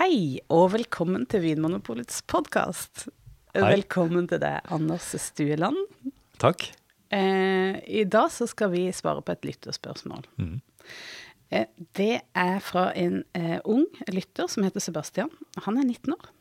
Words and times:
Hei, 0.00 0.40
og 0.48 0.70
velkommen 0.72 1.26
til 1.28 1.42
Vinmonopolets 1.44 2.22
podkast. 2.24 3.02
Velkommen 3.52 4.24
til 4.30 4.40
deg, 4.40 4.62
Anders 4.72 5.10
Stueland. 5.20 5.76
Takk. 6.40 6.64
Eh, 7.12 7.76
I 7.84 8.06
dag 8.08 8.30
så 8.32 8.48
skal 8.48 8.72
vi 8.72 8.86
svare 8.96 9.20
på 9.20 9.34
et 9.36 9.44
lytterspørsmål. 9.44 10.24
Mm. 10.40 10.56
Eh, 11.52 11.68
det 12.00 12.22
er 12.32 12.64
fra 12.64 12.86
en 12.96 13.26
eh, 13.36 13.60
ung 13.68 13.84
lytter 14.08 14.48
som 14.48 14.64
heter 14.64 14.80
Sebastian. 14.80 15.28
Han 15.68 15.76
er 15.76 15.84
19 15.84 16.16
år, 16.16 16.32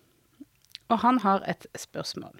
og 0.87 1.03
han 1.03 1.19
har 1.27 1.43
et 1.43 1.67
spørsmål. 1.75 2.39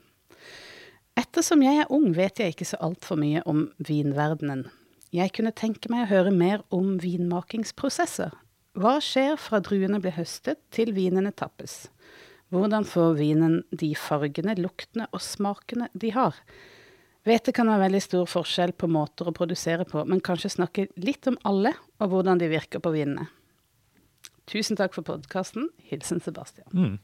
Ettersom 1.20 1.68
jeg 1.68 1.84
er 1.84 1.92
ung, 1.92 2.14
vet 2.16 2.40
jeg 2.40 2.56
ikke 2.56 2.72
så 2.72 2.80
altfor 2.80 3.20
mye 3.20 3.44
om 3.44 3.66
vinverdenen. 3.76 4.70
Jeg 5.12 5.36
kunne 5.36 5.52
tenke 5.52 5.92
meg 5.92 6.08
å 6.08 6.14
høre 6.16 6.32
mer 6.32 6.64
om 6.72 6.96
vinmakingsprosesser. 7.04 8.40
Hva 8.78 9.00
skjer 9.02 9.40
fra 9.42 9.62
druene 9.66 9.98
blir 10.02 10.14
høstet 10.18 10.60
til 10.74 10.94
vinene 10.94 11.32
tappes? 11.34 11.88
Hvordan 12.54 12.86
får 12.86 13.16
vinen 13.18 13.56
de 13.70 13.92
fargene, 13.98 14.56
luktene 14.58 15.08
og 15.14 15.22
smakene 15.22 15.90
de 15.94 16.14
har? 16.14 16.38
Vet 17.28 17.46
det 17.46 17.54
kan 17.58 17.70
være 17.70 17.88
veldig 17.88 18.02
stor 18.02 18.30
forskjell 18.30 18.74
på 18.80 18.90
måter 18.90 19.30
å 19.30 19.36
produsere 19.36 19.86
på, 19.90 20.02
men 20.08 20.22
kanskje 20.24 20.54
snakke 20.56 20.88
litt 21.02 21.28
om 21.30 21.38
alle, 21.50 21.74
og 22.00 22.14
hvordan 22.14 22.42
de 22.42 22.50
virker 22.50 22.82
på 22.82 22.94
vinene. 22.96 23.28
Tusen 24.50 24.80
takk 24.80 24.96
for 24.96 25.06
podkasten. 25.06 25.68
Hilsen 25.92 26.24
Sebastian. 26.26 26.70
Mm. 26.74 26.96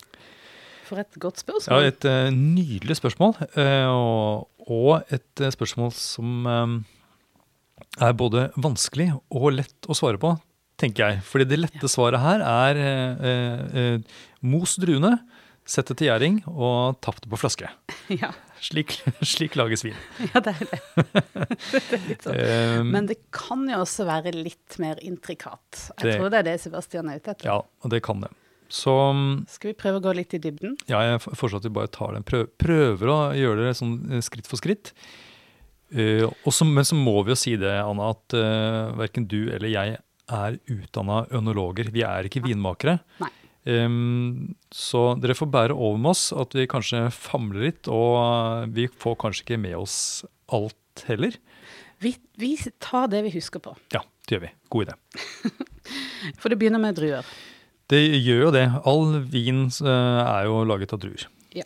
For 0.85 1.01
et 1.01 1.17
godt 1.21 1.41
spørsmål. 1.41 1.83
Ja, 1.83 1.91
et 1.91 2.07
uh, 2.09 2.31
nydelig 2.33 2.97
spørsmål. 2.97 3.35
Uh, 3.53 3.89
og, 3.91 4.49
og, 4.65 5.13
et 5.13 5.43
uh, 5.43 5.51
spørsmål 5.53 5.93
som 5.97 6.47
er 8.01 8.17
både 8.17 8.49
vanskelig 8.57 9.11
og 9.33 9.51
lett 9.59 9.89
å 9.89 9.97
svare 9.97 10.21
på, 10.21 10.33
tenker 10.81 11.07
jeg. 11.07 11.23
Fordi 11.27 11.47
det 11.49 11.61
lette 11.61 11.89
svaret 11.91 12.21
her 12.23 12.43
er 12.45 14.01
mos 14.45 14.75
druene, 14.81 15.17
sett 15.65 15.89
det 15.89 15.97
til 15.99 16.11
gjæring 16.11 16.41
og 16.51 16.99
tapp 17.03 17.21
det 17.23 17.31
på 17.31 17.41
flaske. 17.41 17.71
Ja. 18.21 18.31
Slik, 18.65 18.95
slik, 19.25 19.57
lages 19.59 19.83
vin. 19.85 19.97
Ja, 20.31 20.39
det 20.41 20.53
er 20.55 20.69
det. 20.71 20.77
det 21.73 21.97
er 21.97 22.21
sånn. 22.23 22.37
um, 22.39 22.93
Men 22.93 23.09
det 23.09 23.17
kan 23.35 23.65
jo 23.69 23.81
også 23.83 24.05
være 24.07 24.31
litt 24.33 24.77
mer 24.81 25.01
intrikat. 25.05 25.89
Jeg 25.99 26.07
det, 26.07 26.15
tror 26.15 26.31
det 26.33 26.39
er 26.39 26.47
det 26.47 26.55
Sebastian 26.63 27.11
er 27.11 27.19
ute 27.19 27.35
etter. 27.35 27.49
Ja, 27.49 27.59
og 27.61 27.93
det 27.93 27.99
kan 28.05 28.23
det. 28.23 28.31
Så 28.71 28.95
Skal 29.51 29.73
vi 29.73 29.77
prøve 29.77 29.99
å 29.99 30.05
gå 30.07 30.15
litt 30.17 30.33
i 30.33 30.41
dybden? 30.41 30.79
Ja, 30.89 31.03
jeg 31.05 31.21
foreslår 31.25 31.61
at 31.61 31.67
vi 31.67 31.75
bare 31.75 31.91
tar 31.93 32.15
den. 32.15 32.25
Prøver, 32.25 32.49
prøver 32.61 33.11
å 33.11 33.19
gjøre 33.37 33.67
det 33.67 33.75
sånn 33.77 33.99
skritt 34.25 34.49
for 34.49 34.61
skritt. 34.61 34.95
Uh, 35.93 36.25
så, 36.49 36.65
men 36.65 36.87
så 36.87 36.97
må 36.97 37.19
vi 37.25 37.35
jo 37.35 37.39
si 37.43 37.57
det, 37.61 37.75
Anna, 37.83 38.13
at 38.15 38.37
uh, 38.39 38.95
verken 38.97 39.27
du 39.29 39.41
eller 39.49 39.69
jeg 39.69 39.99
er 40.31 40.59
utdanna 40.71 41.25
ønologer. 41.35 41.91
Vi 41.93 42.03
er 42.05 42.27
ikke 42.27 42.43
vinmakere. 42.45 42.99
Nei. 43.21 43.31
Um, 43.65 44.53
så 44.69 45.15
dere 45.17 45.33
får 45.33 45.49
bære 45.49 45.73
over 45.73 45.97
med 45.97 46.11
oss 46.11 46.27
at 46.37 46.53
vi 46.53 46.67
kanskje 46.69 47.07
famler 47.13 47.71
litt, 47.71 47.89
og 47.89 48.69
vi 48.75 48.85
får 48.85 49.17
kanskje 49.23 49.45
ikke 49.45 49.61
med 49.63 49.77
oss 49.79 49.97
alt 50.53 51.05
heller. 51.07 51.33
Vi, 52.03 52.13
vi 52.37 52.53
tar 52.83 53.09
det 53.09 53.23
vi 53.25 53.33
husker 53.33 53.63
på. 53.63 53.73
Ja, 53.95 54.03
det 54.27 54.37
gjør 54.37 54.43
vi. 54.45 54.51
God 54.69 54.85
idé. 54.85 54.97
For 56.41 56.53
det 56.53 56.59
begynner 56.61 56.81
med 56.83 56.97
druer. 56.99 57.25
Det 57.89 58.01
gjør 58.01 58.47
jo 58.47 58.51
det. 58.53 58.65
All 58.89 59.17
vin 59.33 59.65
uh, 59.81 60.21
er 60.21 60.45
jo 60.49 60.61
laget 60.67 60.93
av 60.93 61.01
druer. 61.01 61.25
Ja. 61.55 61.65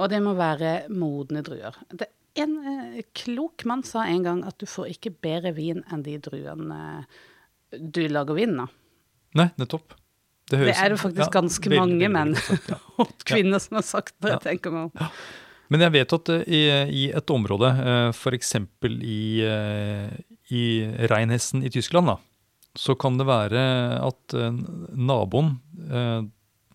Og 0.00 0.10
det 0.10 0.20
må 0.24 0.34
være 0.38 0.88
modne 0.90 1.44
druer. 1.46 1.78
Det, 1.94 2.10
en 2.42 2.58
uh, 2.58 2.98
klok 3.14 3.66
mann 3.70 3.86
sa 3.86 4.08
en 4.10 4.26
gang 4.26 4.42
at 4.46 4.58
du 4.58 4.66
får 4.70 4.90
ikke 4.96 5.14
bedre 5.22 5.54
vin 5.54 5.84
enn 5.94 6.02
de 6.06 6.18
druene 6.22 6.80
uh, 7.06 7.22
du 7.78 8.02
lager 8.08 8.38
vin 8.38 8.58
da? 8.58 8.66
Nei, 9.38 9.48
nettopp. 9.60 9.96
Det, 10.50 10.58
det, 10.60 10.74
er 10.76 10.92
jo 10.92 10.98
faktisk 11.00 11.24
ja, 11.24 11.32
ganske 11.40 11.70
veldig, 11.72 11.80
mange 11.80 12.08
menn 12.12 12.34
ja. 12.36 12.76
og 13.00 13.14
kvinner 13.24 13.62
som 13.62 13.78
har 13.78 13.86
sagt 13.86 14.12
det, 14.18 14.28
ja. 14.28 14.36
jeg 14.36 14.44
tenker 14.44 14.74
meg 14.74 14.90
om. 14.90 15.14
Men 15.72 15.86
jeg 15.86 15.94
vet 15.94 16.14
at 16.18 16.30
uh, 16.30 16.42
i, 16.44 16.60
i, 16.92 17.04
et 17.16 17.32
område, 17.32 17.70
uh, 17.78 18.10
f.eks. 18.12 18.52
i, 19.00 19.22
uh, 19.48 20.12
i 20.52 20.64
Reinhessen 21.10 21.64
i 21.64 21.72
Tyskland, 21.72 22.12
da, 22.12 22.18
så 22.76 22.96
kan 22.98 23.16
det 23.16 23.26
være 23.28 23.62
at 24.02 24.34
naboen 24.34 25.52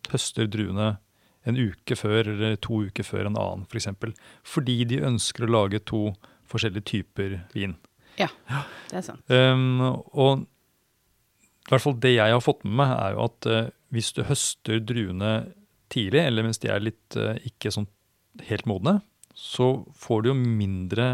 høster 0.09 0.47
druene 0.47 0.93
en 1.43 1.59
uke 1.59 1.97
før 1.99 2.29
eller 2.31 2.55
to 2.63 2.85
uker 2.87 3.03
før 3.03 3.27
en 3.27 3.35
annen, 3.35 3.65
f.eks. 3.67 3.73
For 3.73 3.81
eksempel, 3.81 4.13
fordi 4.47 4.77
de 4.87 5.01
ønsker 5.09 5.43
å 5.45 5.51
lage 5.51 5.83
to 5.83 6.05
forskjellige 6.49 6.87
typer 6.93 7.35
vin. 7.51 7.75
Ja, 8.19 8.29
det 8.89 9.01
er 9.01 9.05
sant. 9.05 9.27
Um, 9.27 9.83
og 10.15 10.47
i 11.69 11.75
hvert 11.75 11.85
fall 11.85 11.99
det 12.01 12.15
jeg 12.15 12.33
har 12.33 12.43
fått 12.43 12.65
med 12.65 12.79
meg, 12.81 12.95
er 12.97 13.15
jo 13.15 13.25
at 13.27 13.49
uh, 13.49 13.71
hvis 13.93 14.11
du 14.17 14.23
høster 14.25 14.81
druene 14.81 15.33
tidlig, 15.93 16.23
eller 16.25 16.45
mens 16.45 16.61
de 16.61 16.71
er 16.73 16.81
litt 16.81 17.17
uh, 17.17 17.35
ikke 17.45 17.71
sånn 17.73 17.89
helt 18.49 18.67
modne, 18.69 18.99
så 19.37 19.71
får 19.97 20.23
du 20.23 20.31
jo 20.31 20.37
mindre 20.37 21.09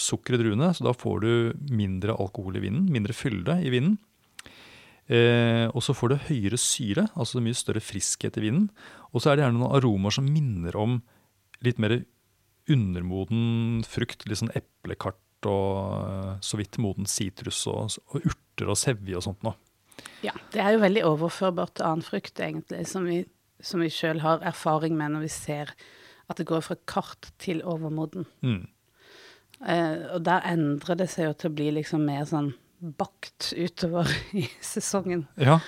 sukker 0.00 0.36
i 0.36 0.40
druene, 0.42 0.70
så 0.74 0.86
da 0.86 0.94
får 0.96 1.24
du 1.24 1.32
mindre 1.72 2.16
alkohol 2.18 2.58
i 2.58 2.64
vinen, 2.64 2.88
mindre 2.92 3.16
fylde 3.16 3.58
i 3.64 3.72
vinen. 3.72 3.98
Eh, 5.10 5.66
og 5.74 5.82
så 5.82 5.94
får 5.96 6.12
du 6.12 6.24
høyere 6.28 6.58
syre, 6.60 7.08
altså 7.18 7.42
mye 7.42 7.56
større 7.58 7.82
friskhet 7.82 8.38
i 8.38 8.44
vinen. 8.46 8.68
Og 9.10 9.22
så 9.22 9.32
er 9.32 9.38
det 9.38 9.44
gjerne 9.44 9.58
noen 9.58 9.74
aromaer 9.78 10.14
som 10.14 10.28
minner 10.30 10.76
om 10.78 11.00
litt 11.66 11.80
mer 11.82 11.96
undermoden 12.70 13.82
frukt, 13.88 14.22
litt 14.28 14.40
sånn 14.40 14.54
eplekart 14.56 15.18
og 15.50 16.38
så 16.44 16.58
vidt 16.60 16.78
moden 16.82 17.08
sitrus 17.08 17.64
og, 17.70 17.96
og 18.12 18.28
urter 18.28 18.70
og 18.70 18.78
sevje 18.78 19.16
og 19.18 19.24
sånt 19.24 19.42
noe. 19.46 19.56
Ja, 20.24 20.34
det 20.54 20.62
er 20.62 20.74
jo 20.74 20.82
veldig 20.82 21.04
overførbart 21.08 21.76
til 21.78 21.88
annen 21.88 22.04
frukt, 22.06 22.40
egentlig, 22.42 22.84
som 22.88 23.06
vi, 23.08 23.22
som 23.60 23.82
vi 23.84 23.90
sjøl 23.92 24.22
har 24.24 24.44
erfaring 24.46 24.96
med 24.98 25.14
når 25.14 25.26
vi 25.26 25.32
ser 25.34 25.74
at 26.30 26.38
det 26.38 26.46
går 26.46 26.62
fra 26.62 26.76
kart 26.88 27.32
til 27.42 27.62
overmoden. 27.66 28.26
Mm. 28.46 28.68
Eh, 29.66 29.96
og 30.14 30.22
der 30.24 30.44
endrer 30.48 31.00
det 31.00 31.10
seg 31.12 31.26
jo 31.26 31.36
til 31.36 31.50
å 31.50 31.56
bli 31.58 31.70
liksom 31.80 32.04
mer 32.06 32.24
sånn 32.28 32.52
bakt 32.80 33.50
utover 33.56 34.08
i 34.40 34.46
sesongen. 34.64 35.26
Ja. 35.40 35.58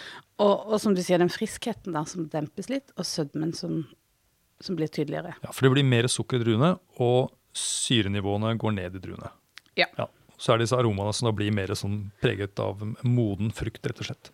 Og, 0.40 0.54
og, 0.72 0.78
som 0.82 0.96
du 0.96 1.02
sier, 1.04 1.20
den 1.22 1.32
friskheten 1.32 1.94
der 1.96 2.08
som 2.08 2.30
dempes 2.32 2.70
litt, 2.72 2.94
og 2.96 3.06
sødmen 3.06 3.52
som, 3.56 3.82
som 4.62 4.78
blir 4.78 4.90
tydeligere. 4.90 5.36
Ja, 5.42 5.52
for 5.52 5.66
det 5.66 5.74
blir 5.74 5.86
mer 5.86 6.08
sukker 6.10 6.40
i 6.40 6.46
druene, 6.46 6.74
og 7.02 7.34
syrenivåene 7.56 8.54
går 8.60 8.76
ned 8.78 8.96
i 8.96 9.02
druene. 9.02 9.30
Ja. 9.78 9.88
ja. 9.98 10.08
Så 10.42 10.54
er 10.54 10.62
disse 10.62 10.74
aromaene 10.74 11.14
som 11.14 11.28
da 11.28 11.34
blir 11.38 11.54
mer 11.54 11.70
sånn 11.78 12.08
preget 12.22 12.58
av 12.62 12.80
moden 13.06 13.52
frukt, 13.54 13.84
rett 13.86 14.00
og 14.02 14.08
slett. 14.08 14.32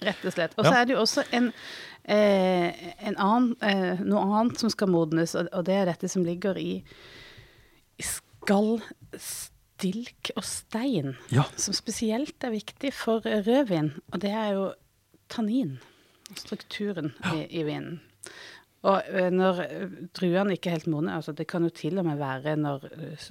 Rett 0.00 0.22
og 0.24 0.32
slett. 0.32 0.54
Og 0.56 0.64
så 0.64 0.72
ja. 0.72 0.78
er 0.80 0.88
det 0.88 0.94
jo 0.94 1.02
også 1.02 1.24
en, 1.36 1.50
eh, 2.08 2.86
en 3.04 3.18
annen, 3.20 3.50
eh, 3.60 4.00
noe 4.00 4.22
annet 4.24 4.62
som 4.62 4.72
skal 4.72 4.88
modnes, 4.92 5.34
og, 5.36 5.50
og, 5.52 5.66
det 5.68 5.76
er 5.76 5.90
dette 5.90 6.08
som 6.08 6.24
ligger 6.24 6.56
i, 6.60 6.78
i 8.00 8.06
skall, 8.06 8.78
stilk 9.20 10.32
og 10.38 10.46
stein. 10.48 11.12
Ja. 11.34 11.44
Som 11.60 11.76
spesielt 11.76 12.40
er 12.48 12.56
viktig 12.56 12.94
for 12.96 13.20
rødvin, 13.20 13.92
og 14.14 14.24
det 14.24 14.32
er 14.32 14.54
jo 14.56 14.66
tannin. 15.28 15.76
Strukturen 16.32 17.12
ja. 17.18 17.34
i, 17.34 17.44
i, 17.60 17.66
vinen. 17.68 18.00
Og 18.88 19.04
eh, 19.04 19.28
når 19.34 19.66
druene 20.16 20.56
ikke 20.56 20.72
er 20.72 20.78
helt 20.78 20.88
modne, 20.88 21.20
altså 21.20 21.36
det 21.36 21.44
kan 21.50 21.68
jo 21.68 21.76
til 21.76 22.00
og 22.00 22.08
med 22.08 22.22
være 22.22 22.56
når 22.56 22.88
eh, 22.94 23.30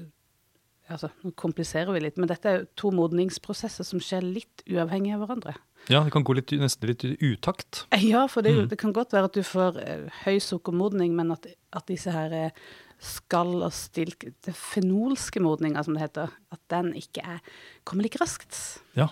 altså, 0.90 1.12
Nå 1.24 1.32
kompliserer 1.40 1.94
vi 1.96 2.04
litt, 2.04 2.20
men 2.20 2.30
dette 2.32 2.52
er 2.52 2.68
to 2.80 2.92
modningsprosesser 2.96 3.88
som 3.88 4.02
skjer 4.04 4.26
litt 4.26 4.64
uavhengig 4.68 5.16
av 5.16 5.24
hverandre. 5.24 5.56
Ja, 5.88 6.04
det 6.04 6.12
kan 6.14 6.26
gå 6.28 6.36
litt, 6.36 6.52
nesten 6.60 6.92
litt 6.92 7.06
utakt. 7.06 7.86
Ja, 8.04 8.26
for 8.32 8.46
det, 8.46 8.56
mm. 8.58 8.68
det, 8.74 8.80
kan 8.82 8.94
godt 8.96 9.16
være 9.16 9.32
at 9.32 9.40
du 9.40 9.46
får 9.46 9.80
uh, 9.80 10.22
høy 10.26 10.38
sukkermodning, 10.44 11.16
men 11.18 11.34
at, 11.36 11.48
at 11.76 11.90
disse 11.90 12.14
her 12.14 12.36
skal 12.36 12.86
skall 13.00 13.62
og 13.64 13.72
stilk, 13.72 14.28
det 14.44 14.54
fenolske 14.58 15.40
modninga 15.40 15.82
som 15.86 15.96
det 15.96 16.04
heter, 16.04 16.34
at 16.52 16.62
den 16.72 16.92
ikke 17.00 17.24
er, 17.24 17.40
kommer 17.88 18.04
like 18.04 18.20
raskt. 18.20 18.58
Ja, 18.98 19.08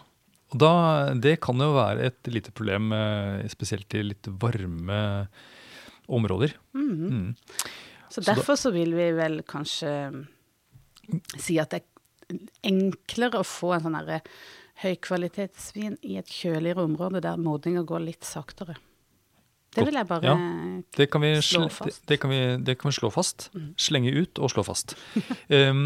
og 0.52 0.62
da, 0.64 0.72
det 1.16 1.38
kan 1.44 1.60
jo 1.60 1.74
være 1.76 2.10
et 2.12 2.32
lite 2.32 2.54
problem, 2.56 2.92
uh, 2.96 3.44
spesielt 3.52 3.92
i 3.96 4.04
litt 4.10 4.28
varme 4.44 5.00
områder. 6.08 6.56
Mm. 6.76 6.92
Mm. 6.92 7.30
Så, 8.08 8.22
så 8.22 8.30
derfor 8.30 8.56
da, 8.56 8.62
så 8.62 8.72
vil 8.76 8.96
vi 8.96 9.10
vel 9.16 9.42
kanskje 9.48 9.92
si 11.38 11.60
at 11.62 11.74
det 11.74 11.84
er 11.84 12.40
enklere 12.68 13.42
å 13.42 13.48
få 13.48 13.74
en 13.76 13.88
sånn 13.88 14.00
høykvalitetsvin 14.84 15.98
i 16.06 16.18
et 16.20 16.30
kjøligere 16.30 16.86
område 16.86 17.24
der 17.26 17.40
modninga 17.42 17.86
går 17.88 18.04
litt 18.04 18.28
saktere. 18.28 18.78
Det 19.78 19.86
vil 19.88 19.98
jeg 20.00 20.08
bare 20.10 20.26
ja, 20.26 20.36
det 20.98 21.08
kan 21.14 21.22
vi 21.22 21.30
slå 21.46 21.68
fast. 21.74 22.02
Det, 22.10 22.18
kan 22.22 22.32
vi, 22.32 22.40
det, 22.66 22.76
kan 22.80 22.90
vi, 22.90 22.96
slå 22.98 23.12
fast. 23.14 23.48
Mm. 23.54 23.68
Slenge 23.80 24.14
ut 24.16 24.42
og 24.42 24.52
slå 24.54 24.64
fast. 24.66 24.96
um, 25.54 25.84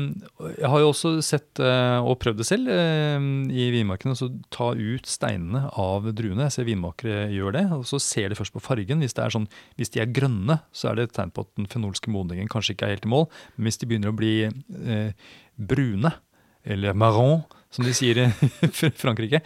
jeg 0.58 0.72
har 0.74 0.84
jo 0.84 0.92
også 0.92 1.14
sett 1.26 1.62
uh, 1.64 2.00
og 2.00 2.18
prøvd 2.24 2.42
det 2.42 2.48
selv 2.48 2.72
uh, 2.72 3.28
i 3.52 3.68
vinmarkene. 3.76 4.16
så 4.18 4.30
ta 4.54 4.72
ut 4.78 5.10
steinene 5.10 5.66
av 5.80 6.08
druene. 6.16 6.48
Jeg 6.48 6.58
ser 6.58 6.70
vinmakere 6.70 7.28
gjør 7.36 7.58
det. 7.58 7.66
og 7.76 7.86
Så 7.90 8.02
ser 8.04 8.32
de 8.32 8.40
først 8.40 8.56
på 8.56 8.64
fargen. 8.64 9.04
Hvis, 9.04 9.18
sånn, 9.18 9.50
hvis, 9.80 9.94
de 9.94 10.04
er 10.04 10.12
grønne, 10.16 10.62
så 10.72 10.92
er 10.92 11.00
det 11.00 11.10
et 11.10 11.18
tegn 11.20 11.36
på 11.36 11.46
at 11.46 11.54
den 11.60 11.70
fenolske 11.72 12.14
modningen 12.14 12.52
kanskje 12.52 12.78
ikke 12.78 12.90
er 12.90 12.98
helt 12.98 13.10
i 13.10 13.14
mål. 13.14 13.28
Men 13.56 13.70
hvis 13.70 13.82
de 13.82 13.92
begynner 13.92 14.14
å 14.14 14.18
bli 14.18 14.36
uh, 14.48 15.32
brune, 15.60 16.16
eller 16.62 16.98
marron, 16.98 17.42
som 17.74 17.88
de 17.88 17.94
sier 17.96 18.20
i 18.22 18.28
Frankrike, 19.02 19.42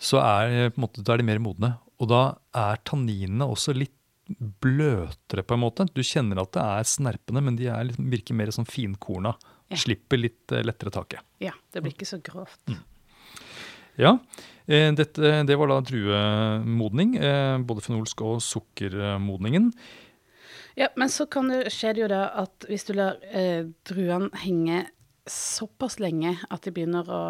så 0.00 0.20
er, 0.20 0.72
måte, 0.80 1.02
er, 1.04 1.20
de 1.20 1.26
mer 1.26 1.42
modne. 1.42 1.74
Og 2.02 2.10
da 2.10 2.22
er 2.56 2.80
tanninene 2.86 3.46
også 3.46 3.74
litt 3.76 3.94
bløtere, 4.64 5.44
på 5.44 5.56
en 5.56 5.62
måte. 5.62 5.86
Du 5.92 6.00
kjenner 6.04 6.40
at 6.42 6.54
det 6.56 6.64
er 6.64 6.88
snerpende, 6.88 7.42
men 7.44 7.58
de 7.58 7.68
er 7.68 7.90
litt, 7.90 8.00
virker 8.00 8.36
mer 8.38 8.52
sånn 8.54 8.68
finkorna. 8.68 9.34
Ja. 9.72 9.78
Slipper 9.80 10.20
litt 10.20 10.52
eh, 10.52 10.64
lettere 10.64 10.92
taket. 10.94 11.24
Ja, 11.44 11.52
det 11.72 11.84
blir 11.84 11.94
ikke 11.94 12.08
så 12.08 12.20
grovt. 12.24 12.60
Mm. 12.68 12.80
Ja, 14.00 14.16
eh, 14.66 14.90
dette, 14.96 15.36
det 15.46 15.58
var 15.60 15.70
da 15.70 15.78
druemodning. 15.84 17.14
Eh, 17.20 17.58
både 17.68 17.84
fenolsk 17.84 18.24
og 18.26 18.40
sukkermodningen. 18.44 19.70
Ja, 20.74 20.88
men 20.98 21.12
så 21.12 21.28
kan 21.30 21.52
det, 21.52 21.68
skjer 21.70 21.94
det 21.94 22.02
jo 22.02 22.10
da 22.10 22.24
at 22.42 22.66
hvis 22.66 22.88
du 22.88 22.96
lar 22.98 23.20
eh, 23.30 23.62
druene 23.86 24.32
henge 24.42 24.82
såpass 25.30 26.00
lenge 26.02 26.34
at 26.50 26.66
de 26.66 26.72
begynner 26.74 27.08
å 27.08 27.22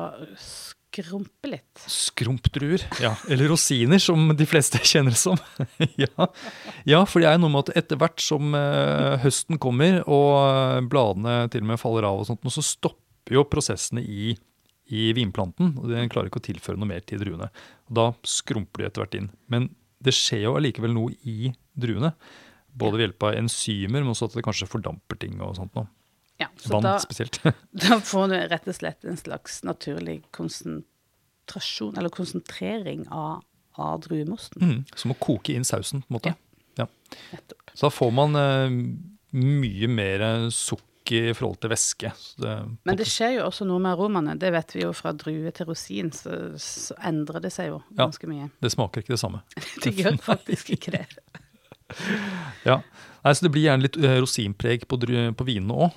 skrumpe 0.95 1.51
litt 1.51 1.85
Skrumpdruer, 1.91 2.83
ja. 3.03 3.15
Eller 3.29 3.49
rosiner, 3.51 3.99
som 3.99 4.31
de 4.37 4.47
fleste 4.47 4.79
kjenner 4.91 5.15
det 5.15 5.21
som. 5.21 5.39
ja. 6.05 6.29
ja, 6.87 7.03
for 7.09 7.23
det 7.23 7.31
er 7.31 7.41
noe 7.41 7.53
med 7.53 7.67
at 7.67 7.83
etter 7.83 7.99
hvert 8.01 8.23
som 8.23 8.55
eh, 8.55 9.17
høsten 9.25 9.59
kommer 9.63 10.03
og 10.05 10.31
eh, 10.39 10.81
bladene 10.91 11.49
til 11.53 11.65
og 11.65 11.73
med 11.73 11.81
faller 11.83 12.07
av, 12.09 12.23
og 12.23 12.29
sånt, 12.29 12.47
så 12.55 12.65
stopper 12.65 13.39
jo 13.39 13.47
prosessene 13.51 14.05
i, 14.05 14.35
i 14.95 15.11
vinplanten. 15.17 15.75
og 15.81 15.91
Den 15.91 16.13
klarer 16.13 16.31
ikke 16.31 16.43
å 16.43 16.49
tilføre 16.51 16.79
noe 16.79 16.93
mer 16.93 17.05
til 17.07 17.23
druene. 17.23 17.51
Og 17.89 17.99
Da 17.99 18.09
skrumper 18.29 18.85
de 18.85 18.91
etter 18.91 19.05
hvert 19.05 19.19
inn. 19.19 19.31
Men 19.51 19.73
det 20.05 20.15
skjer 20.15 20.47
jo 20.47 20.57
allikevel 20.59 20.95
noe 20.95 21.15
i 21.25 21.53
druene. 21.75 22.13
Både 22.75 22.99
ved 22.99 23.09
hjelp 23.09 23.29
av 23.31 23.39
enzymer, 23.39 24.03
men 24.03 24.13
også 24.13 24.29
at 24.29 24.39
det 24.39 24.45
kanskje 24.47 24.69
fordamper 24.69 25.19
ting 25.21 25.39
og 25.43 25.57
sånt 25.59 25.75
noe. 25.79 25.89
Ja, 26.41 26.49
så 26.59 26.73
Vann 26.73 26.83
da, 26.83 26.97
spesielt. 27.03 27.41
da 27.85 28.01
får 28.03 28.29
du 28.33 28.37
rett 28.51 28.69
og 28.69 28.75
slett 28.77 29.05
en 29.07 29.17
slags 29.21 29.61
naturlig 29.67 30.21
konsentrasjon, 30.35 31.97
eller 31.99 32.11
konsentrering 32.15 33.07
av, 33.15 33.45
av 33.79 34.01
druemosten. 34.07 34.63
Mm, 34.63 34.81
som 34.99 35.15
å 35.15 35.19
koke 35.21 35.55
inn 35.55 35.65
sausen, 35.67 36.03
på 36.03 36.11
en 36.13 36.19
måte. 36.19 36.35
Ja. 36.81 36.87
ja. 37.31 37.39
Så 37.75 37.87
da 37.87 37.93
får 37.95 38.11
man 38.19 38.35
uh, 38.39 38.81
mye 39.35 39.91
mer 39.91 40.27
sukker 40.55 41.31
i 41.31 41.35
forhold 41.37 41.59
til 41.61 41.69
væske. 41.69 42.11
Det, 42.41 42.53
Men 42.89 42.97
det 42.97 43.05
skjer 43.11 43.35
jo 43.37 43.47
også 43.51 43.67
noe 43.69 43.83
med 43.85 43.93
aromaene. 43.93 44.39
Det 44.41 44.49
vet 44.55 44.71
vi 44.73 44.87
jo 44.87 44.93
fra 44.97 45.13
drue 45.13 45.51
til 45.53 45.69
rosin, 45.69 46.09
så, 46.17 46.55
så 46.57 46.97
endrer 47.05 47.43
det 47.45 47.51
seg 47.53 47.69
jo 47.75 47.81
Ja. 47.93 48.07
ganske 48.07 48.27
mye. 48.31 48.49
det 48.65 48.71
smaker 48.73 49.05
ikke 49.05 49.13
det 49.13 49.21
samme. 49.21 49.43
Det 49.85 49.93
gjør 49.99 50.17
faktisk 50.25 50.75
ikke 50.79 50.97
det. 50.99 51.07
Ja. 52.65 52.79
Nei, 53.25 53.33
så 53.37 53.45
det 53.45 53.51
blir 53.53 53.67
gjerne 53.67 53.85
litt 53.85 53.97
eh, 54.01 54.17
rosinpreg 54.25 54.87
på, 54.89 54.97
på 55.37 55.45
vinene 55.47 55.77
òg, 55.87 55.93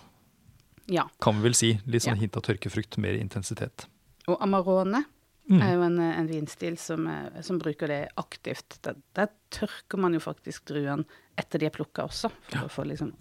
Ja. 0.87 1.07
kan 1.21 1.35
vi 1.35 1.43
vel 1.49 1.53
si. 1.57 1.73
Litt 1.85 2.03
sånn 2.03 2.15
Ja. 2.15 2.21
hint 2.21 2.37
av 2.37 2.43
tørkefrukt, 2.43 2.97
mer 2.97 3.13
intensitet. 3.19 3.87
Og 4.27 4.37
Amarone 4.41 5.05
Mm. 5.49 5.61
er 5.63 5.73
jo 5.75 5.81
en, 5.85 5.99
en 5.99 6.27
vinstil 6.27 6.77
som, 6.77 7.05
eh, 7.07 7.41
som 7.41 7.57
bruker 7.57 7.87
det 7.87 8.09
aktivt. 8.17 8.81
Der, 8.83 8.95
der 9.15 9.29
tørker 9.49 9.97
man 9.97 10.11
jo 10.13 10.19
faktisk 10.19 10.65
druene 10.65 11.05
etter 11.37 11.59
de 11.59 11.65
er 11.67 11.71
plukka 11.71 12.03
også, 12.03 12.29
for 12.49 12.65
å 12.67 12.69
få 12.69 12.83
liksom 12.85 13.13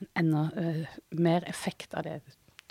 en 0.00 0.08
enda 0.16 0.50
uh, 0.56 0.86
mer 1.12 1.44
effekt 1.46 1.92
av 1.94 2.04
det 2.04 2.22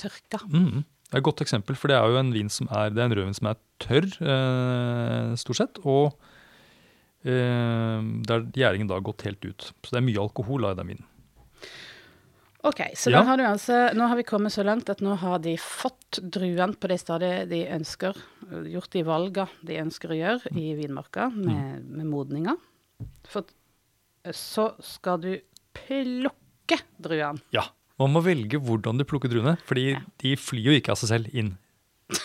tørka. 0.02 0.40
Mm. 0.50 0.82
Det 0.84 1.14
er 1.14 1.18
et 1.20 1.24
godt 1.24 1.42
eksempel, 1.46 1.76
for 1.78 1.90
det 1.90 1.98
er 1.98 2.08
jo 2.10 2.18
en 2.18 2.32
vin 2.34 2.50
som 2.50 2.68
er, 2.72 2.90
det 2.90 2.98
er 3.04 3.06
en 3.12 3.16
rødvin 3.20 3.36
som 3.38 3.48
er 3.52 3.58
tørr, 3.80 4.10
eh, 4.26 5.36
stort 5.36 5.58
sett, 5.62 5.78
og 5.86 6.16
eh, 7.24 8.02
der 8.26 8.46
gjæringen 8.58 8.88
da 8.90 8.96
har 8.98 9.06
gått 9.06 9.22
helt 9.28 9.46
ut. 9.46 9.72
Så 9.84 9.92
det 9.94 10.00
er 10.02 10.08
mye 10.10 10.22
alkohol 10.24 10.62
da, 10.66 10.72
i 10.74 10.80
den 10.82 10.88
vinen. 10.96 11.06
Ok, 12.64 12.82
så 12.96 13.10
Ja. 13.10 13.24
har 13.26 13.38
altså, 13.42 13.90
nå 13.98 14.08
har 14.08 14.16
vi 14.20 14.24
kommet 14.24 14.54
så 14.54 14.62
langt 14.64 14.90
at 14.90 15.00
nå 15.02 15.16
har 15.18 15.40
de 15.42 15.56
fått 15.58 16.20
druene 16.22 16.76
på 16.78 16.88
det 16.92 17.00
stadiet 17.02 17.50
de 17.50 17.64
ønsker, 17.74 18.14
gjort 18.70 18.92
de 18.94 19.02
valga 19.08 19.48
de 19.66 19.80
ønsker 19.82 20.10
å 20.14 20.18
gjøre 20.20 20.52
i 20.54 20.76
vinmarka 20.78 21.32
med, 21.34 21.82
med 21.90 22.06
modninga. 22.06 22.54
For 23.26 23.44
så 24.32 24.68
skal 24.86 25.18
du 25.24 25.32
plukke 25.74 26.78
druene. 27.02 27.42
Ja, 27.56 27.64
man 27.98 28.14
må 28.14 28.22
velge 28.22 28.60
hvordan 28.62 28.98
du 29.02 29.06
plukker 29.10 29.30
druene, 29.34 29.58
fordi 29.66 29.94
Ja. 29.96 30.02
de 30.22 30.36
flyr 30.38 30.64
jo 30.70 30.78
ikke 30.78 30.92
av 30.94 30.98
seg 31.02 31.10
selv 31.16 31.34
inn 31.34 31.56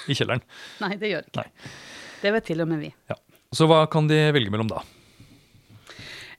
i 0.08 0.12
kjelleren. 0.12 0.42
Nei, 0.84 0.96
det 1.00 1.12
gjør 1.14 1.24
de 1.24 1.30
ikke. 1.32 1.46
Nei. 1.46 1.70
Det 2.20 2.32
vet 2.36 2.44
til 2.44 2.60
og 2.60 2.68
med 2.68 2.80
vi. 2.84 2.92
Ja. 3.08 3.16
Så 3.54 3.66
hva 3.70 3.86
kan 3.88 4.06
de 4.10 4.20
velge 4.36 4.50
mellom 4.52 4.68
da? 4.68 4.82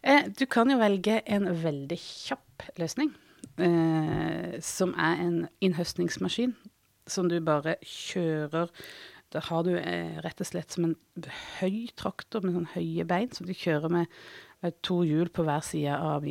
Eh, 0.03 0.27
du 0.37 0.45
kan 0.45 0.69
jo 0.69 0.77
velge 0.77 1.21
en 1.25 1.47
veldig 1.63 1.97
kjapp 1.97 2.67
løsning, 2.77 3.09
eh, 3.57 4.57
som 4.63 4.93
er 4.97 5.21
en 5.23 5.37
innhøstningsmaskin, 5.63 6.55
som 7.07 7.29
du 7.31 7.39
bare 7.43 7.77
kjører 7.85 8.71
Da 9.33 9.41
har 9.43 9.63
du 9.67 9.73
eh, 9.75 10.19
rett 10.23 10.39
og 10.39 10.47
slett 10.47 10.71
som 10.71 10.85
en 10.87 10.95
høy 11.59 11.89
traktor 11.99 12.45
med 12.45 12.55
sånn 12.55 12.69
høye 12.77 13.03
bein, 13.07 13.31
som 13.35 13.47
du 13.47 13.51
kjører 13.51 13.91
med 13.91 14.05
eh, 14.63 14.71
to 14.81 15.01
hjul 15.03 15.27
på 15.29 15.43
hver 15.43 15.65
side 15.67 15.91
av 15.91 16.23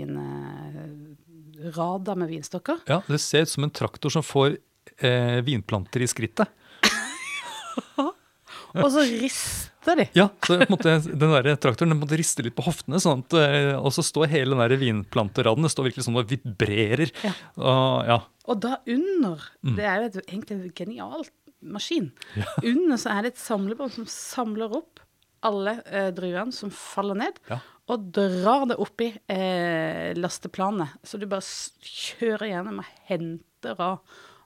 rader 1.77 2.17
med 2.17 2.29
vinstokker. 2.33 2.81
Ja, 2.89 3.03
Det 3.09 3.21
ser 3.21 3.45
ut 3.45 3.53
som 3.53 3.65
en 3.65 3.75
traktor 3.75 4.13
som 4.13 4.25
får 4.25 4.57
eh, 4.99 5.43
vinplanter 5.45 6.05
i 6.05 6.09
skrittet. 6.09 6.49
Og 8.75 8.89
så 8.93 9.05
rister 9.07 9.97
de. 10.01 10.07
Ja, 10.19 10.27
så 10.45 10.59
måte, 10.69 10.97
den 11.07 11.31
der 11.33 11.57
traktoren 11.63 11.93
den 11.95 12.01
måtte 12.01 12.19
riste 12.19 12.43
litt 12.43 12.57
på 12.59 12.65
hoftene, 12.67 12.99
sånn 13.03 13.23
at, 13.25 13.37
eh, 13.39 13.73
og 13.79 13.93
så 13.95 14.03
står 14.05 14.27
hele 14.33 14.57
den 14.57 14.63
der 14.65 14.77
vinplanteraden 14.81 15.63
det 15.63 15.71
står 15.73 15.89
virkelig 15.91 16.07
sånn 16.09 16.19
og 16.19 16.29
vibrerer. 16.33 17.13
Ja. 17.23 17.33
Og, 17.57 18.11
ja. 18.11 18.19
Og 18.51 18.61
da 18.67 18.77
under, 18.87 19.47
Mm. 19.63 19.77
det 19.79 19.85
er 19.87 20.03
jo 20.09 20.21
egentlig 20.27 20.57
en 20.59 20.73
genial 20.75 21.25
maskin, 21.63 22.13
under 22.63 22.97
så 23.01 23.11
er 23.17 23.23
det 23.27 23.33
et 23.35 23.43
samlebånd 23.43 23.93
som 23.95 24.07
samler 24.11 24.75
opp 24.77 25.01
alle 25.47 25.77
eh, 25.87 26.11
druene 26.15 26.53
som 26.53 26.71
faller 26.75 27.15
ned, 27.23 27.39
Ja. 27.51 27.61
og 27.89 28.11
drar 28.13 28.67
det 28.67 28.77
oppi 28.83 29.13
eh, 29.31 30.13
lasteplanet. 30.19 30.97
Så 31.07 31.19
du 31.21 31.27
bare 31.31 31.45
kjører 31.47 32.49
gjennom 32.51 32.81
og 32.83 32.89
henter 33.07 33.79
av 33.79 34.01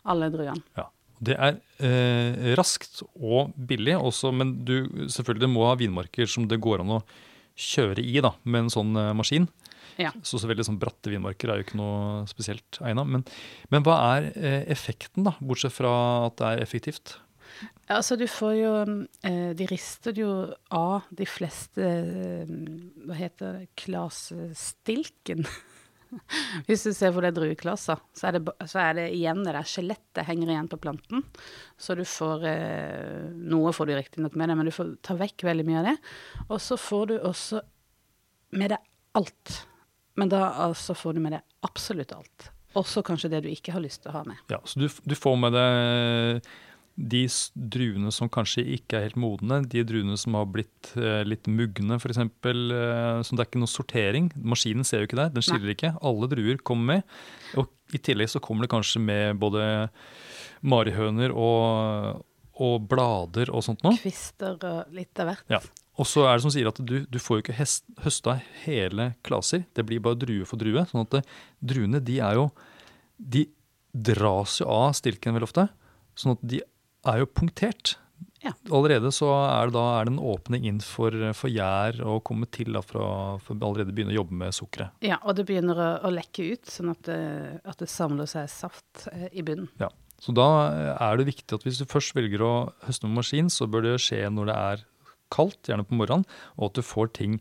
alle 0.04 0.28
druene. 0.32 0.62
ja. 0.76 0.86
Det 1.20 1.36
er 1.36 1.58
eh, 1.84 2.52
raskt 2.56 3.02
og 3.14 3.52
billig 3.54 3.98
også, 3.98 4.32
men 4.32 4.54
du 4.64 4.76
selvfølgelig 5.12 5.50
må 5.52 5.66
ha 5.68 5.76
vinmarker 5.80 6.28
som 6.30 6.46
det 6.48 6.60
går 6.64 6.84
an 6.84 6.96
å 6.96 7.02
kjøre 7.60 8.00
i 8.00 8.22
da, 8.24 8.32
med 8.48 8.66
en 8.66 8.72
sånn 8.72 8.94
eh, 8.96 9.12
maskin. 9.16 9.48
Ja. 10.00 10.12
Så 10.24 10.40
så 10.40 10.48
veldig 10.48 10.64
sånn 10.64 10.78
bratte 10.80 11.12
vinmarker 11.12 11.50
er 11.50 11.60
jo 11.60 11.66
ikke 11.66 11.80
noe 11.80 12.22
spesielt 12.30 12.78
egnet. 12.80 13.10
Men, 13.10 13.26
men 13.72 13.84
hva 13.84 13.98
er 14.14 14.30
eh, 14.32 14.62
effekten, 14.72 15.26
da, 15.28 15.34
bortsett 15.44 15.76
fra 15.76 15.92
at 16.30 16.38
det 16.40 16.54
er 16.54 16.64
effektivt? 16.64 17.18
Altså, 17.90 18.14
du 18.16 18.26
får 18.30 18.52
jo 18.54 18.72
eh, 19.26 19.50
De 19.58 19.66
rister 19.66 20.14
jo 20.16 20.30
av 20.70 21.08
de 21.10 21.26
fleste 21.26 21.82
eh, 21.82 22.52
Hva 23.08 23.16
heter 23.18 23.58
det? 23.58 23.68
Klasestilken. 23.80 25.44
Hvis 26.68 26.84
du 26.86 26.92
ser 26.96 27.12
hvor 27.14 27.24
det 27.24 27.32
er 27.32 27.38
drueklaser, 27.38 28.00
så 28.16 28.32
så 28.66 28.82
er 28.82 28.94
det 28.98 29.06
igjen 29.16 29.42
det 29.46 29.54
der 29.56 29.68
skjelettet 29.68 30.26
henger 30.28 30.52
igjen 30.52 30.70
på 30.70 30.80
planten. 30.82 31.24
Så 31.78 31.96
du 31.98 32.04
får 32.08 32.46
eh, 32.50 33.26
Noe 33.50 33.72
får 33.76 33.90
du 33.90 33.96
riktignok 33.96 34.38
med 34.38 34.50
deg, 34.50 34.60
men 34.60 34.70
du 34.70 34.74
får 34.74 34.94
ta 35.06 35.16
vekk 35.18 35.46
veldig 35.50 35.66
mye 35.68 35.82
av 35.82 35.90
det. 35.90 35.96
Og 36.48 36.58
så 36.62 36.78
får 36.80 37.10
du 37.12 37.18
også 37.18 37.62
med 38.58 38.74
deg 38.74 38.88
alt. 39.18 39.60
Men 40.18 40.32
da 40.32 40.48
altså 40.66 40.96
får 40.98 41.16
du 41.16 41.22
med 41.24 41.36
deg 41.38 41.66
absolutt 41.66 42.12
alt. 42.16 42.50
Også 42.78 43.02
kanskje 43.06 43.30
det 43.32 43.44
du 43.44 43.50
ikke 43.50 43.74
har 43.74 43.82
lyst 43.82 44.04
til 44.04 44.12
å 44.12 44.20
ha 44.20 44.24
med. 44.26 44.38
Ja, 44.52 44.60
Så 44.64 44.78
du, 44.78 44.86
du 44.86 45.14
får 45.18 45.38
med 45.40 45.56
deg 45.56 46.50
de 47.00 47.22
druene 47.54 48.10
som 48.12 48.28
kanskje 48.32 48.64
ikke 48.76 48.98
er 48.98 49.06
helt 49.06 49.18
modne, 49.20 49.60
de 49.72 49.82
druene 49.86 50.18
som 50.20 50.36
har 50.36 50.48
blitt 50.52 50.92
eh, 51.00 51.22
litt 51.24 51.48
mugne 51.48 51.96
f.eks. 51.96 52.20
Eh, 52.20 53.20
så 53.24 53.36
det 53.36 53.44
er 53.44 53.48
ikke 53.48 53.62
noe 53.62 53.72
sortering. 53.72 54.30
Maskinen 54.36 54.86
ser 54.86 55.02
jo 55.02 55.08
ikke 55.08 55.20
det, 55.20 55.30
den 55.36 55.46
skiller 55.46 55.72
ikke. 55.72 55.94
Alle 56.04 56.28
druer 56.30 56.60
kommer 56.66 56.98
med. 57.00 57.14
Og 57.60 57.70
i 57.96 58.00
tillegg 58.02 58.32
så 58.32 58.42
kommer 58.44 58.66
det 58.66 58.72
kanskje 58.74 59.02
med 59.02 59.40
både 59.40 59.64
marihøner 60.60 61.32
og, 61.32 62.24
og 62.60 62.88
blader 62.90 63.52
og 63.54 63.64
sånt 63.64 63.84
noe. 63.86 63.96
Kvister 64.00 64.58
og 64.58 64.96
litt 64.96 65.22
av 65.22 65.32
hvert. 65.32 65.46
Ja. 65.56 65.62
Og 66.00 66.08
så 66.08 66.24
er 66.26 66.36
det 66.36 66.44
som 66.44 66.52
sier 66.52 66.68
at 66.70 66.78
du, 66.84 67.00
du 67.04 67.20
får 67.20 67.38
jo 67.38 67.44
ikke 67.44 67.58
hest, 67.58 67.86
høsta 68.04 68.38
hele 68.64 69.12
klaser, 69.26 69.64
det 69.76 69.84
blir 69.88 70.00
bare 70.04 70.20
drue 70.20 70.48
for 70.48 70.60
drue. 70.60 70.84
sånn 70.88 71.04
at 71.04 71.16
det, 71.18 71.24
druene 71.72 72.00
de 72.04 72.20
er 72.24 72.38
jo 72.40 72.50
De 73.20 73.42
dras 73.92 74.60
jo 74.62 74.68
av 74.70 74.94
stilken 74.96 75.34
veldig 75.36 75.48
ofte, 75.48 75.66
sånn 76.16 76.36
at 76.38 76.44
de 76.46 76.60
er 77.08 77.22
jo 77.22 77.28
punktert. 77.30 77.96
Ja. 78.40 78.54
Allerede 78.72 79.10
så 79.12 79.28
er 79.36 79.68
det 79.68 79.76
da 79.76 79.84
er 79.98 80.06
det 80.08 80.14
en 80.14 80.22
åpning 80.32 80.64
inn 80.68 80.78
for, 80.84 81.12
for 81.36 81.52
gjær 81.52 81.98
å 82.08 82.18
komme 82.24 82.48
til 82.52 82.72
da, 82.72 82.80
for 82.84 83.02
å 83.04 83.08
for 83.44 83.56
allerede 83.58 83.92
begynne 83.92 84.14
å 84.14 84.20
jobbe 84.22 84.38
med 84.40 84.56
sukkeret. 84.56 84.96
Ja, 85.04 85.18
og 85.20 85.36
det 85.36 85.44
begynner 85.48 85.76
å, 85.76 85.88
å 86.08 86.12
lekke 86.14 86.46
ut, 86.54 86.70
sånn 86.72 86.92
at 86.94 87.02
det, 87.08 87.20
at 87.68 87.82
det 87.82 87.90
samler 87.92 88.30
seg 88.30 88.48
saft 88.52 89.04
eh, 89.12 89.28
i 89.36 89.44
bunnen. 89.44 89.68
Ja. 89.82 89.90
Så 90.20 90.32
da 90.36 90.46
er 91.00 91.16
det 91.16 91.30
viktig 91.30 91.56
at 91.56 91.64
hvis 91.64 91.80
du 91.80 91.86
først 91.88 92.12
velger 92.16 92.44
å 92.44 92.54
høste 92.84 93.08
med 93.08 93.22
maskin, 93.22 93.48
så 93.52 93.68
bør 93.68 93.86
det 93.86 94.00
skje 94.04 94.26
når 94.32 94.50
det 94.50 94.56
er 94.72 94.86
kaldt, 95.32 95.68
gjerne 95.68 95.86
på 95.88 95.96
morgenen, 95.96 96.26
og 96.58 96.70
at 96.70 96.80
du 96.80 96.84
får 96.84 97.12
ting 97.16 97.38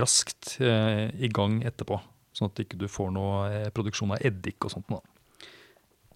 raskt 0.00 0.54
eh, 0.64 1.08
i 1.20 1.28
gang 1.32 1.60
etterpå. 1.68 1.98
Sånn 2.34 2.48
at 2.48 2.56
du 2.56 2.64
ikke 2.64 2.88
får 2.90 3.12
noe 3.14 3.42
eh, 3.48 3.66
produksjon 3.74 4.14
av 4.16 4.24
eddik 4.24 4.64
og 4.64 4.72
sånt. 4.72 4.88
Da. 4.88 5.00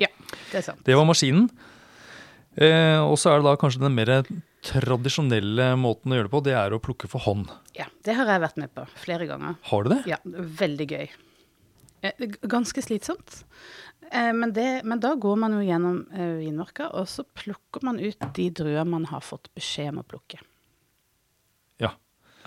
Ja, 0.04 0.08
det 0.50 0.62
er 0.62 0.68
sant. 0.70 0.84
Det 0.86 0.96
var 0.96 1.08
maskinen. 1.08 1.48
Eh, 2.58 2.98
og 3.04 3.14
så 3.20 3.30
er 3.32 3.38
det 3.40 3.46
da 3.46 3.56
kanskje 3.60 3.84
den 3.84 3.94
mer 3.94 4.10
tradisjonelle 4.66 5.70
måten 5.78 6.10
å 6.12 6.18
gjøre 6.18 6.26
det 6.28 6.32
på, 6.34 6.40
det 6.48 6.54
er 6.58 6.74
å 6.74 6.80
plukke 6.82 7.08
for 7.10 7.22
hånd. 7.22 7.50
Ja, 7.78 7.86
det 8.06 8.16
har 8.18 8.26
jeg 8.32 8.42
vært 8.42 8.58
med 8.60 8.72
på 8.74 8.84
flere 8.98 9.28
ganger. 9.30 9.54
Har 9.70 9.86
du 9.86 9.92
det? 9.94 10.00
Ja, 10.10 10.18
veldig 10.26 10.88
gøy. 10.90 11.08
Eh, 12.02 12.26
Ganske 12.50 12.82
slitsomt. 12.82 13.44
Eh, 14.10 14.32
Men, 14.32 14.52
det, 14.56 14.82
men 14.84 15.00
da 15.02 15.14
går 15.14 15.36
man 15.38 15.54
jo 15.58 15.62
gjennom 15.66 16.00
eh, 16.12 16.34
vinmarka, 16.42 16.90
og 16.98 17.06
så 17.10 17.24
plukker 17.26 17.84
man 17.86 18.00
ut 18.02 18.18
de 18.34 18.48
druer 18.50 18.84
man 18.88 19.06
har 19.12 19.20
fått 19.22 19.50
beskjed 19.54 19.92
om 19.94 20.02
å 20.02 20.08
plukke. 20.08 20.40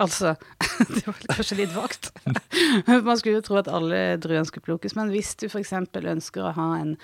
Altså, 0.02 0.34
det 0.94 1.04
var 1.06 1.18
kanskje 1.36 1.58
litt 1.60 1.74
vagt. 1.76 2.10
Man 3.06 3.18
skulle 3.20 3.38
jo 3.38 3.46
tro 3.46 3.58
at 3.60 3.70
alle 3.70 4.18
druene 4.22 4.46
skulle 4.48 4.66
plukkes, 4.66 4.96
men 4.98 5.12
hvis 5.14 5.34
du 5.38 5.46
f.eks. 5.48 5.72
ønsker 5.94 6.44
å 6.44 6.54
ha 6.56 6.68
en 6.80 6.94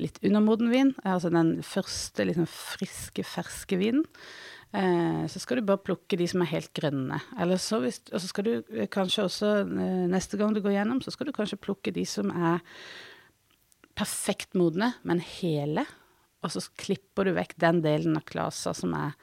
litt 0.00 0.18
undermoden 0.24 0.72
vin, 0.72 0.94
altså 1.06 1.30
den 1.34 1.58
første 1.66 2.26
liksom 2.26 2.48
friske, 2.50 3.24
ferske 3.26 3.78
vinen, 3.80 4.06
eh, 4.72 5.22
så 5.30 5.42
skal 5.42 5.60
du 5.60 5.68
bare 5.68 5.84
plukke 5.84 6.18
de 6.18 6.26
som 6.30 6.42
er 6.42 6.52
helt 6.56 6.72
grønne. 6.76 7.20
Eller 7.38 7.62
så 7.62 7.82
hvis, 7.84 8.02
og 8.10 8.18
så 8.18 8.32
skal 8.32 8.48
du 8.48 8.52
eh, 8.74 8.90
kanskje 8.90 9.28
også, 9.28 9.54
eh, 9.62 10.02
neste 10.10 10.40
gang 10.40 10.56
du 10.56 10.62
går 10.64 10.80
gjennom, 10.80 11.02
så 11.04 11.14
skal 11.14 11.30
du 11.30 11.36
kanskje 11.36 11.60
plukke 11.62 11.94
de 11.94 12.06
som 12.08 12.32
er 12.34 12.64
perfekt 13.98 14.58
modne, 14.58 14.92
men 15.06 15.22
hele. 15.22 15.86
Og 16.42 16.54
så 16.54 16.62
klipper 16.78 17.26
du 17.26 17.34
vekk 17.38 17.56
den 17.58 17.82
delen 17.86 18.18
av 18.18 18.26
klasa 18.26 18.74
som 18.76 18.94
er 18.98 19.16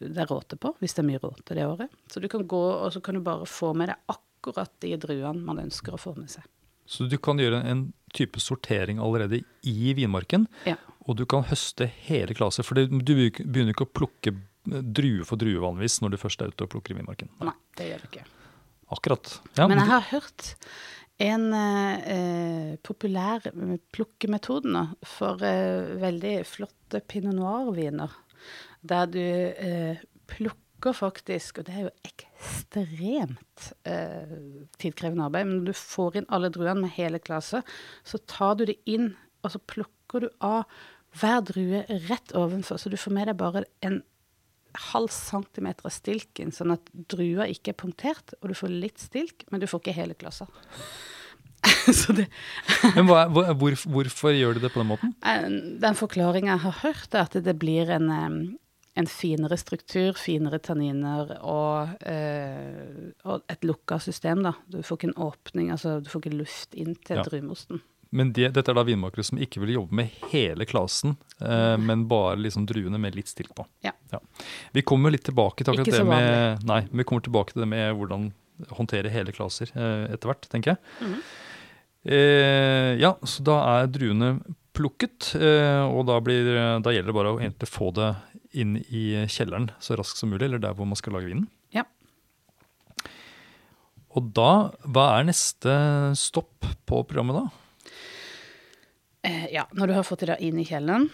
det 0.00 0.18
er 0.22 0.28
råte 0.30 0.58
på, 0.60 0.74
hvis 0.82 0.94
det 0.96 1.02
er 1.04 1.08
mye 1.08 1.20
råte 1.22 1.54
det 1.56 1.64
året. 1.66 1.92
Så 2.12 2.20
du 2.20 2.28
kan 2.28 2.44
gå, 2.48 2.62
og 2.84 2.92
så 2.92 3.00
kan 3.04 3.14
du 3.16 3.22
bare 3.24 3.46
få 3.48 3.72
med 3.76 3.88
deg 3.92 3.96
akkurat 4.12 4.72
de 4.84 4.92
druene 5.00 5.42
man 5.46 5.62
ønsker 5.62 5.96
å 5.96 6.00
få 6.00 6.12
med 6.18 6.28
seg. 6.30 6.44
Så 6.86 7.08
du 7.10 7.16
kan 7.18 7.40
gjøre 7.40 7.64
en 7.66 7.88
type 8.14 8.38
sortering 8.40 9.00
allerede 9.02 9.40
i 9.66 9.92
vinmarken, 9.98 10.46
Ja. 10.68 10.76
og 11.08 11.16
du 11.16 11.24
kan 11.26 11.42
høste 11.48 11.88
hele 12.06 12.34
klaset. 12.34 12.64
For 12.64 12.74
du 12.78 12.86
begynner 12.88 13.72
ikke 13.74 13.88
å 13.88 13.92
plukke 13.92 14.36
drue 14.66 15.24
for 15.24 15.36
drue 15.38 15.58
vanligvis 15.62 16.00
når 16.02 16.10
du 16.14 16.16
først 16.18 16.42
er 16.42 16.52
ute 16.52 16.66
og 16.66 16.70
plukker 16.70 16.94
i 16.94 16.98
vinmarken. 17.00 17.28
Nei, 17.40 17.54
det 17.78 17.88
gjør 17.90 18.04
du 18.04 18.08
ikke. 18.10 18.24
Akkurat. 18.94 19.32
Ja, 19.56 19.66
Men 19.66 19.78
jeg 19.82 19.88
har 19.90 20.06
hørt 20.12 20.54
en 21.18 21.46
eh, 21.56 22.08
eh, 22.12 22.76
populær 22.86 23.40
plukkemetode 23.94 24.70
nå 24.70 24.82
for 25.08 25.42
eh, 25.42 25.94
veldig 26.02 26.34
flotte 26.46 27.00
pinot 27.08 27.34
noir-viner. 27.38 28.12
Der 28.86 29.06
du 29.10 29.20
eh, 29.20 30.02
plukker 30.30 30.96
faktisk, 30.96 31.60
og 31.60 31.68
det 31.68 31.74
er 31.74 31.86
jo 31.86 31.94
ekstremt 32.06 33.70
eh, 33.88 34.34
tidkrevende 34.80 35.28
arbeid, 35.28 35.48
men 35.48 35.60
når 35.60 35.70
du 35.70 35.78
får 35.80 36.20
inn 36.20 36.28
alle 36.32 36.50
druene 36.54 36.84
med 36.84 36.94
hele 36.98 37.20
klaser, 37.22 37.64
så 38.06 38.20
tar 38.30 38.58
du 38.58 38.66
det 38.70 38.78
inn, 38.86 39.14
og 39.42 39.54
så 39.54 39.62
plukker 39.72 40.26
du 40.26 40.28
av 40.44 40.66
hver 41.16 41.40
drue 41.48 41.82
rett 42.10 42.34
ovenfor, 42.36 42.78
så 42.78 42.92
du 42.92 42.98
får 43.00 43.14
med 43.16 43.30
deg 43.30 43.40
bare 43.40 43.64
en 43.86 44.02
halv 44.92 45.08
centimeter 45.14 45.88
av 45.88 45.94
stilken, 45.94 46.52
sånn 46.52 46.74
at 46.74 46.90
drua 46.92 47.46
ikke 47.48 47.72
er 47.72 47.80
punktert, 47.80 48.34
og 48.40 48.52
du 48.52 48.58
får 48.58 48.74
litt 48.74 49.00
stilk, 49.00 49.46
men 49.50 49.62
du 49.62 49.68
får 49.70 49.82
ikke 49.82 49.96
hele 49.96 50.16
klassa. 50.18 50.48
så 51.98 52.14
det 52.14 52.26
Men 52.94 53.08
hva, 53.08 53.24
hvor, 53.32 53.74
hvorfor 53.90 54.34
gjør 54.36 54.56
du 54.56 54.66
det 54.66 54.70
på 54.74 54.82
den 54.82 54.90
måten? 54.90 55.14
Eh, 55.26 55.46
Den 55.82 55.96
forklaringa 55.98 56.52
jeg 56.54 56.64
har 56.66 56.78
hørt, 56.84 57.08
er 57.14 57.24
at 57.24 57.38
det 57.46 57.56
blir 57.58 57.90
en, 57.96 58.10
em, 58.12 58.38
en 58.96 59.06
finere 59.10 59.56
struktur, 59.60 60.16
finere 60.16 60.58
tanniner 60.64 61.34
og, 61.44 61.90
eh, 62.08 63.10
og 63.28 63.42
et 63.52 63.66
lukka 63.68 63.98
system, 64.00 64.40
da. 64.46 64.54
Du 64.72 64.78
får 64.82 64.98
ikke 65.02 65.10
en 65.10 65.20
åpning, 65.26 65.68
altså 65.74 65.98
du 66.02 66.08
får 66.10 66.24
ikke 66.24 66.38
luft 66.38 66.74
inn 66.74 66.94
til 67.04 67.18
Ja. 67.20 67.26
druemosten. 67.26 67.82
Men 68.16 68.30
de, 68.32 68.46
dette 68.48 68.70
er 68.70 68.74
da 68.78 68.84
vinmakere 68.86 69.24
som 69.26 69.36
ikke 69.42 69.60
vil 69.60 69.74
jobbe 69.74 69.92
med 69.98 70.10
hele 70.30 70.64
klasen, 70.64 71.16
eh, 71.42 71.76
men 71.76 72.06
bare 72.08 72.36
liksom 72.38 72.64
druene 72.64 72.98
med 73.02 73.16
litt 73.18 73.28
stilk 73.28 73.52
på. 73.54 73.66
Ja. 73.84 73.92
Vi 74.72 74.82
kommer 74.82 75.10
litt 75.12 75.24
tilbake 75.26 75.64
til 75.66 75.74
akkurat 75.74 75.92
det 75.98 76.06
med 76.06 76.64
Nei, 76.64 76.80
vi 76.90 77.04
kommer 77.04 77.22
tilbake 77.26 77.52
til 77.52 77.64
det 77.66 77.68
med 77.68 77.96
hvordan 77.98 78.30
håndtere 78.78 79.10
hele 79.12 79.32
klaser 79.36 79.68
eh, 79.76 80.06
etter 80.14 80.30
hvert, 80.30 80.48
tenker 80.48 80.76
jeg. 80.76 80.78
Mhm. 81.02 81.18
Eh, 82.06 82.92
ja, 83.02 83.16
så 83.26 83.42
da 83.42 83.56
er 83.80 83.88
druene 83.90 84.38
plukket, 84.76 85.34
eh, 85.40 85.82
og 85.88 86.06
da, 86.06 86.20
blir, 86.20 86.46
da 86.84 86.92
gjelder 86.94 87.10
det 87.10 87.16
bare 87.16 87.32
å 87.34 87.40
egentlig 87.40 87.68
få 87.68 87.90
det 87.96 88.12
inn 88.58 88.76
i 88.88 89.04
kjelleren 89.30 89.70
så 89.82 89.98
raskt 89.98 90.20
som 90.20 90.32
mulig, 90.32 90.48
eller 90.48 90.62
der 90.62 90.76
hvor 90.76 90.88
man 90.88 90.98
skal 90.98 91.16
lage 91.16 91.30
vinen. 91.30 91.46
Ja. 91.74 91.84
Og 94.16 94.32
da, 94.36 94.72
hva 94.88 95.06
er 95.18 95.28
neste 95.28 95.76
stopp 96.18 96.66
på 96.88 97.02
programmet 97.08 97.42
da? 97.42 97.46
Eh, 99.26 99.46
ja, 99.54 99.66
når 99.76 99.90
du 99.90 99.96
har 99.98 100.06
fått 100.06 100.26
det 100.28 100.38
inn 100.44 100.60
i 100.62 100.66
kjelleren, 100.68 101.08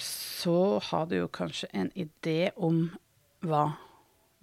så 0.00 0.78
har 0.90 1.08
du 1.10 1.18
jo 1.18 1.32
kanskje 1.32 1.68
en 1.74 1.90
idé 1.98 2.52
om 2.56 2.86
hva 3.46 3.66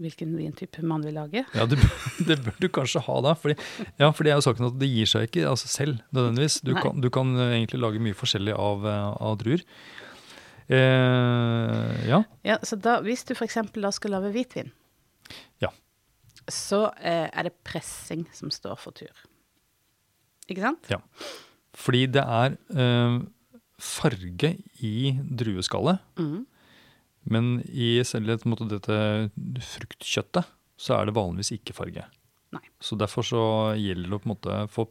hvilken 0.02 0.34
vintype 0.36 0.84
man 0.86 1.04
vil 1.06 1.16
lage. 1.16 1.44
Ja, 1.54 1.66
det, 1.70 1.80
det 2.28 2.40
bør 2.44 2.56
du 2.60 2.70
kanskje 2.74 3.04
ha 3.06 3.18
da. 3.26 3.36
Fordi, 3.40 3.56
ja, 4.02 4.10
for 4.10 4.26
det 4.26 4.34
er 4.34 4.40
jo 4.40 4.46
saken 4.48 4.70
at 4.72 4.80
det 4.82 4.90
gir 4.92 5.10
seg 5.10 5.30
ikke 5.30 5.46
altså 5.52 5.70
selv 5.72 6.02
nødvendigvis. 6.16 6.60
Du 6.66 6.74
kan, 6.78 7.00
du 7.04 7.10
kan 7.14 7.36
eh, 7.38 7.58
egentlig 7.60 7.82
lage 7.84 8.02
mye 8.04 8.18
forskjellig 8.18 8.56
av, 8.58 8.88
eh, 8.90 9.12
av 9.30 9.38
druer. 9.42 9.64
Eh, 10.72 12.08
ja. 12.08 12.24
Ja, 12.48 12.58
så 12.64 12.78
da, 12.80 13.00
hvis 13.04 13.26
du 13.28 13.34
f.eks. 13.36 13.60
da 13.76 13.92
skal 13.92 14.16
lage 14.16 14.32
hvitvin, 14.36 14.72
Ja. 15.64 15.70
så 16.48 16.86
eh, 17.00 17.30
er 17.32 17.50
det 17.50 17.56
pressing 17.64 18.26
som 18.36 18.52
står 18.54 18.80
for 18.80 18.96
tur. 18.96 19.14
Ikke 20.48 20.64
sant? 20.64 20.90
Ja. 20.92 21.00
Fordi 21.74 22.06
det 22.14 22.24
er 22.24 22.58
eh, 22.76 23.20
farge 23.82 24.56
i 24.84 25.14
drueskallet, 25.20 26.00
mm. 26.20 26.42
men 27.34 27.54
i 27.70 27.96
selve 28.08 28.38
måte, 28.46 28.70
dette 28.72 29.00
fruktkjøttet 29.74 30.52
så 30.80 30.98
er 31.00 31.08
det 31.08 31.16
vanligvis 31.16 31.54
ikke 31.56 31.76
farge. 31.76 32.06
Nei. 32.54 32.64
Så 32.84 32.98
derfor 33.00 33.26
så 33.26 33.44
gjelder 33.80 34.10
det 34.12 34.18
å 34.18 34.22
på 34.22 34.28
en 34.30 34.36
måte 34.36 34.58
få 34.72 34.88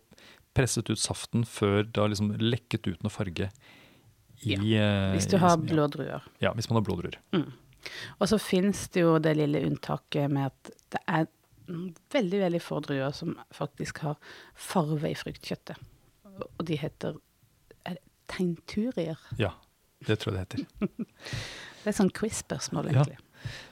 presset 0.56 0.90
ut 0.90 1.00
saften 1.00 1.46
før 1.48 1.84
det 1.86 2.00
har 2.00 2.10
liksom 2.12 2.34
lekket 2.40 2.88
ut 2.90 3.04
noe 3.04 3.12
farge. 3.12 3.48
I, 4.42 4.56
ja, 4.74 5.12
Hvis 5.14 5.28
du 5.30 5.36
har 5.38 5.56
blådruer. 5.56 5.74
blå 5.74 5.86
druer. 5.96 6.24
Ja, 6.42 6.52
hvis 6.56 6.68
man 6.70 6.80
har 6.80 6.86
blå 6.86 6.96
druer. 6.98 7.18
Og 8.18 8.28
så 8.30 8.38
finnes 8.38 8.88
det 8.94 9.04
jo 9.04 9.16
det 9.22 9.36
lille 9.38 9.62
unntaket 9.66 10.30
med 10.30 10.50
at 10.50 10.70
det 10.94 11.00
er 11.06 11.26
mm, 11.68 11.88
veldig, 12.14 12.40
veldig 12.44 12.62
få 12.62 12.80
druer 12.84 13.14
som 13.16 13.34
faktisk 13.54 14.02
har 14.06 14.16
farve 14.54 15.10
i 15.10 15.18
fruktkjøttet. 15.18 15.78
Og 16.42 16.64
de 16.68 16.78
heter 16.80 17.18
er 17.86 17.98
det 17.98 18.04
teinturier. 18.32 19.18
Ja, 19.38 19.54
det 20.06 20.20
tror 20.22 20.36
jeg 20.36 20.46
det 20.52 20.64
heter. 20.64 21.08
Det 21.82 21.90
er 21.90 21.96
sånn 21.96 22.12
quiz-spørsmål, 22.14 22.92
Ja. 22.92 23.02
egentlig. 23.02 23.16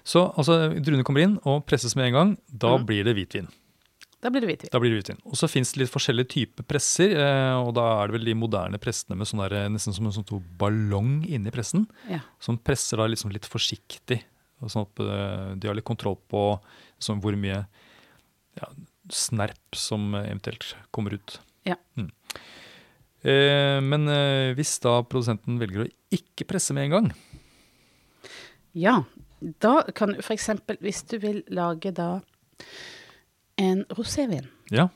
Så 0.03 0.25
altså, 0.35 0.57
druene 0.83 1.05
kommer 1.07 1.23
inn 1.23 1.37
og 1.47 1.61
presses 1.63 1.95
med 1.95 2.09
en 2.09 2.17
gang. 2.17 2.33
Da 2.51 2.73
mm. 2.75 2.87
blir 2.89 3.05
det 3.07 3.15
hvitvin. 3.15 3.47
Da 4.21 4.29
blir 4.29 4.45
det 4.45 4.51
hvitvin. 4.51 4.71
Da 4.73 4.81
blir 4.83 4.93
det 4.93 5.01
hvitvin. 5.01 5.21
Og 5.25 5.39
så 5.41 5.49
fins 5.49 5.73
det 5.73 5.81
litt 5.81 5.93
forskjellige 5.93 6.29
typer 6.35 6.67
presser. 6.69 7.15
Eh, 7.17 7.57
og 7.57 7.73
da 7.79 7.87
er 7.97 8.11
det 8.11 8.19
vel 8.19 8.29
de 8.29 8.37
moderne 8.37 8.81
pressene 8.83 9.17
med 9.17 9.29
sånn 9.31 9.41
der, 9.47 9.57
nesten 9.73 9.97
som 9.97 10.09
en 10.09 10.15
sånn 10.17 10.27
stor 10.27 10.43
ballong 10.61 11.23
inni 11.25 11.53
pressen. 11.55 11.87
Ja. 12.11 12.21
Som 12.43 12.61
presser 12.61 13.01
da 13.01 13.09
liksom 13.09 13.33
litt 13.33 13.49
forsiktig. 13.49 14.21
og 14.61 14.73
Sånn 14.73 14.85
at 14.85 15.05
eh, 15.07 15.47
de 15.57 15.71
har 15.71 15.79
litt 15.79 15.89
kontroll 15.89 16.19
på 16.29 16.45
sånn 17.01 17.23
hvor 17.25 17.39
mye 17.41 17.63
ja, 18.61 18.69
snerp 19.09 19.79
som 19.79 20.13
eventuelt 20.19 20.75
kommer 20.93 21.17
ut. 21.17 21.39
Ja. 21.65 21.79
Mm. 21.97 22.11
Eh, 23.21 23.79
men 23.85 24.09
eh, 24.09 24.53
hvis 24.57 24.79
da 24.85 24.99
produsenten 25.05 25.59
velger 25.61 25.85
å 25.85 25.91
ikke 26.13 26.49
presse 26.49 26.77
med 26.77 26.89
en 26.89 26.97
gang, 26.97 27.11
Ja, 28.73 29.01
da 29.41 29.81
kan 29.97 30.13
du 30.15 30.21
f.eks. 30.23 30.51
hvis 30.79 31.03
du 31.11 31.17
vil 31.19 31.41
lage 31.51 31.91
da 31.97 32.21
en 33.57 33.85
rosévin, 33.97 34.47
ja, 34.71 34.89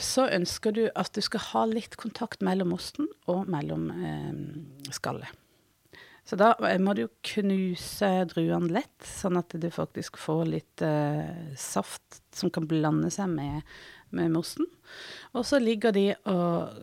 så 0.00 0.26
ønsker 0.28 0.74
du 0.76 0.84
at 0.94 1.12
du 1.16 1.22
skal 1.24 1.40
ha 1.52 1.64
litt 1.70 1.96
kontakt 1.96 2.42
mellom 2.44 2.74
osten 2.76 3.08
og 3.30 3.48
mellom 3.48 3.90
eh, 3.94 4.92
skallet. 4.92 5.30
Så 6.26 6.36
da 6.36 6.50
eh, 6.66 6.80
må 6.82 6.92
du 6.98 7.06
knuse 7.24 8.10
druene 8.32 8.72
lett, 8.80 9.06
sånn 9.06 9.38
at 9.38 9.54
du 9.56 9.68
faktisk 9.72 10.18
får 10.20 10.42
litt 10.50 10.82
eh, 10.84 11.54
saft 11.60 12.20
som 12.34 12.50
kan 12.52 12.66
blande 12.68 13.12
seg 13.14 13.30
med, 13.30 13.62
med 14.16 14.34
mosten. 14.34 14.66
Og 15.36 15.46
så 15.46 15.60
ligger 15.62 15.94
de 15.94 16.08
og 16.28 16.74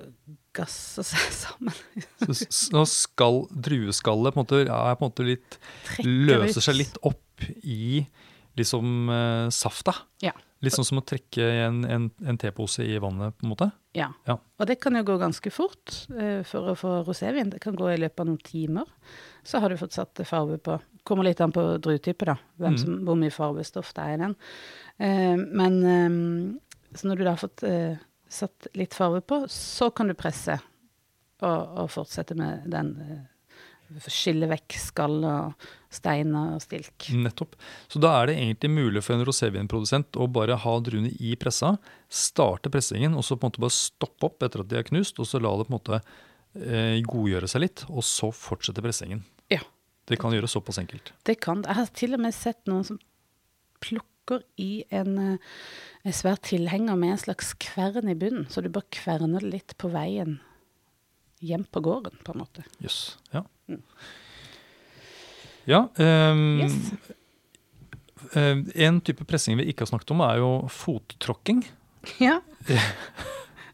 gasser 0.55 1.05
seg 1.05 1.35
sammen. 1.43 1.75
så, 2.23 2.37
så 2.47 2.85
skal 2.89 3.43
drueskallet 3.51 4.33
på 4.33 4.39
en 4.39 4.45
måte, 4.47 4.63
er 4.63 4.95
på 4.97 5.03
en 5.05 5.11
måte 5.11 5.27
litt 5.27 5.59
Trekker 5.89 6.09
Løser 6.31 6.61
ut. 6.63 6.67
seg 6.69 6.79
litt 6.79 6.97
opp 7.03 7.47
i 7.67 7.99
liksom 8.57 9.09
eh, 9.11 9.47
safta. 9.53 9.97
Ja. 10.23 10.33
Litt 10.63 10.75
sånn 10.77 10.87
som 10.87 11.01
å 11.01 11.03
trekke 11.05 11.43
en, 11.65 11.81
en, 11.85 12.05
en 12.23 12.37
tepose 12.39 12.85
i 12.87 12.95
vannet, 13.03 13.35
på 13.37 13.45
en 13.45 13.51
måte. 13.51 13.67
Ja. 13.97 14.07
Ja. 14.29 14.37
Og 14.59 14.69
det 14.69 14.77
kan 14.81 14.95
jo 14.95 15.03
gå 15.05 15.17
ganske 15.21 15.51
fort 15.53 15.91
uh, 16.15 16.39
for 16.47 16.71
å 16.71 16.75
få 16.79 16.93
rosévin. 17.07 17.51
Det 17.51 17.59
kan 17.63 17.75
gå 17.75 17.89
i 17.91 17.97
løpet 17.99 18.23
av 18.23 18.29
noen 18.29 18.39
timer. 18.47 18.87
Så 19.43 19.59
har 19.59 19.69
du 19.69 19.77
fått 19.81 19.97
satt 19.99 20.23
farve 20.29 20.57
på 20.63 20.79
Kommer 21.03 21.25
litt 21.27 21.41
an 21.43 21.51
på 21.51 21.59
druetype, 21.83 22.23
da. 22.29 22.37
Hvem 22.55 22.77
Mm. 22.77 22.79
som, 22.79 22.91
hvor 23.03 23.17
mye 23.19 23.33
farvestoff 23.35 23.89
det 23.97 24.03
er 24.05 24.13
i 24.13 24.19
den. 24.21 24.35
Uh, 25.03 25.41
men 25.51 25.73
um, 25.83 26.59
så 26.95 27.09
når 27.09 27.19
du 27.19 27.23
da 27.25 27.33
har 27.33 27.41
fått 27.41 27.63
uh, 27.67 27.97
satt 28.31 28.69
litt 28.79 28.95
farve 28.95 29.19
på, 29.19 29.41
så 29.51 29.89
kan 29.91 30.07
du 30.07 30.15
presse 30.15 30.55
og, 31.43 31.59
og 31.83 31.91
fortsette 31.91 32.37
med 32.39 32.63
den 32.71 32.93
skille 34.07 34.47
vekk 34.49 34.75
skall 34.79 35.19
og 35.27 35.65
steiner 35.93 36.55
og 36.55 36.63
stilk. 36.63 37.09
Nettopp. 37.13 37.55
Så 37.91 38.01
da 38.01 38.13
er 38.19 38.29
det 38.29 38.37
egentlig 38.39 38.71
mulig 38.73 39.03
for 39.05 39.15
en 39.15 39.25
rosévinprodusent 39.27 40.17
å 40.17 40.27
bare 40.31 40.57
ha 40.63 40.75
druene 40.83 41.11
i 41.19 41.35
pressa, 41.39 41.75
starte 42.09 42.71
pressingen, 42.73 43.15
og 43.17 43.25
så 43.25 43.37
på 43.37 43.45
en 43.45 43.53
måte 43.53 43.63
bare 43.63 43.75
stoppe 43.75 44.29
opp 44.29 44.45
etter 44.45 44.63
at 44.63 44.71
de 44.71 44.79
er 44.79 44.87
knust, 44.89 45.19
og 45.21 45.29
så 45.29 45.41
la 45.43 45.53
det 45.59 45.67
på 45.67 45.73
en 45.73 45.77
måte 45.77 45.99
eh, 45.99 46.99
godgjøre 47.05 47.49
seg 47.51 47.65
litt, 47.65 47.85
og 47.89 48.05
så 48.07 48.31
fortsette 48.33 48.83
pressingen. 48.85 49.23
Ja. 49.53 49.61
Det 50.09 50.19
kan 50.19 50.33
gjøres 50.35 50.55
såpass 50.57 50.81
enkelt. 50.81 51.13
Det 51.23 51.37
kan. 51.39 51.61
Jeg 51.63 51.79
har 51.79 51.91
til 51.95 52.17
og 52.17 52.23
med 52.25 52.35
sett 52.35 52.59
noen 52.67 52.87
som 52.87 52.97
plukker 53.83 54.41
i 54.59 54.83
en, 54.95 55.13
eh, 55.19 55.53
en 56.03 56.15
svær 56.15 56.41
tilhenger 56.43 56.97
med 56.99 57.15
en 57.15 57.23
slags 57.27 57.53
kvern 57.61 58.09
i 58.09 58.17
bunnen, 58.17 58.49
så 58.49 58.63
du 58.63 58.71
bare 58.73 58.91
kverner 58.91 59.43
det 59.43 59.53
litt 59.59 59.77
på 59.79 59.91
veien 59.93 60.41
hjem 61.43 61.65
på 61.69 61.81
gården, 61.83 62.15
på 62.25 62.33
en 62.33 62.41
måte. 62.43 62.63
Jøss. 62.83 63.17
Ja. 63.35 63.43
Mm. 63.69 63.81
Ja. 65.69 65.81
Um, 65.95 66.59
Yes. 66.59 66.75
eh, 68.35 68.57
en 68.87 68.99
type 69.01 69.25
pressing 69.27 69.57
vi 69.59 69.67
ikke 69.71 69.85
har 69.85 69.91
snakket 69.93 70.11
om, 70.15 70.23
er 70.25 70.41
jo 70.43 70.51
fottråkking. 70.71 71.63
Ja. 72.23 72.39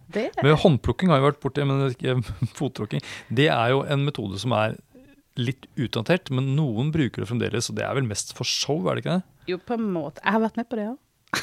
Det 0.10 0.32
Men 0.42 0.56
håndplukking 0.58 1.12
har 1.12 1.20
vi 1.22 1.28
vært 1.28 1.42
borti, 1.44 1.62
men 1.70 2.24
fottråkking. 2.58 3.02
Det 3.30 3.46
er 3.54 3.76
jo 3.76 3.84
en 3.86 4.06
metode 4.08 4.40
som 4.42 4.56
er 4.58 4.74
litt 5.38 5.68
utdatert, 5.78 6.32
men 6.34 6.56
noen 6.58 6.90
bruker 6.92 7.22
det 7.22 7.30
fremdeles, 7.30 7.70
og 7.70 7.78
det 7.78 7.86
er 7.86 7.94
vel 7.94 8.08
mest 8.10 8.34
for 8.38 8.50
show, 8.50 8.88
er 8.90 8.98
det 8.98 9.04
ikke 9.04 9.20
det? 9.20 9.46
Jo, 9.54 9.60
på 9.62 9.78
en 9.78 9.86
måte. 9.94 10.18
Jeg 10.26 10.34
har 10.34 10.42
vært 10.42 10.58
med 10.58 10.68
på 10.70 10.80
det 10.82 10.88
òg. 10.90 10.98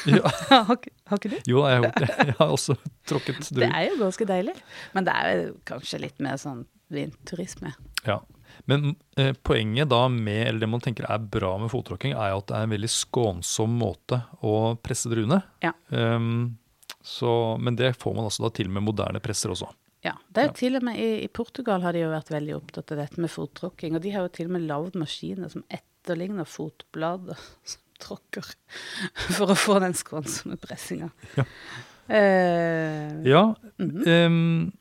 Ja. 0.07 0.31
har, 0.49 0.79
har 1.07 1.19
ikke 1.19 1.31
du? 1.31 1.37
Jo, 1.47 1.61
jeg 1.67 1.77
har 1.79 1.85
gjort 1.85 2.01
det. 2.03 2.09
Jeg 2.27 2.35
har 2.39 2.53
også 2.55 2.75
tråkket 3.07 3.51
Det 3.55 3.69
er 3.69 3.85
jo 3.89 3.99
ganske 4.01 4.27
deilig. 4.27 4.55
Men 4.95 5.07
det 5.07 5.13
er 5.15 5.29
jo 5.41 5.53
kanskje 5.69 6.01
litt 6.03 6.19
mer 6.23 6.39
sånn 6.41 6.65
vinturisme. 6.93 7.73
Ja. 8.07 8.19
Men 8.65 8.95
eh, 9.19 9.33
poenget 9.47 9.89
da 9.91 10.05
med, 10.11 10.41
eller 10.47 10.63
det 10.63 10.69
man 10.71 10.83
tenker 10.83 11.07
er 11.07 11.19
bra 11.19 11.53
med 11.61 11.71
fottråkking, 11.71 12.15
er 12.15 12.31
jo 12.33 12.39
at 12.41 12.47
det 12.49 12.55
er 12.59 12.67
en 12.67 12.73
veldig 12.75 12.89
skånsom 12.91 13.75
måte 13.79 14.21
å 14.43 14.53
presse 14.83 15.11
druene. 15.11 15.41
Ja. 15.63 15.73
Um, 15.91 16.57
så, 17.03 17.31
men 17.59 17.75
det 17.79 17.93
får 18.01 18.15
man 18.17 18.27
altså 18.27 18.47
da 18.47 18.51
til 18.55 18.71
med 18.73 18.83
moderne 18.87 19.21
presser 19.23 19.53
også. 19.53 19.69
Ja, 20.05 20.13
det 20.31 20.41
er 20.41 20.47
jo 20.49 20.53
Ja. 20.53 20.59
til 20.59 20.75
og 20.79 20.83
med 20.87 20.99
i, 20.99 21.07
I 21.25 21.27
Portugal 21.31 21.81
har 21.83 21.95
de 21.95 22.03
jo 22.03 22.11
vært 22.11 22.31
veldig 22.31 22.55
opptatt 22.55 22.91
av 22.95 22.99
dette 23.01 23.21
med 23.23 23.31
fottråkking. 23.33 23.95
Og 23.97 24.03
de 24.03 24.11
har 24.15 24.27
jo 24.27 24.33
til 24.35 24.49
og 24.49 24.55
med 24.57 24.67
lagd 24.69 24.95
maskiner 24.99 25.51
som 25.51 25.63
etterligner 25.73 26.47
fotblader 26.47 27.39
tråkker, 28.01 28.47
for 29.37 29.53
å 29.53 29.57
få 29.57 29.79
den 29.83 29.95
skånsomme 29.97 30.59
pressinga. 30.61 31.11
Ja. 31.37 31.45
Eh, 32.07 33.21
Ja, 33.27 33.55
mm 33.77 33.91
-hmm. 33.91 34.25
um, 34.25 34.71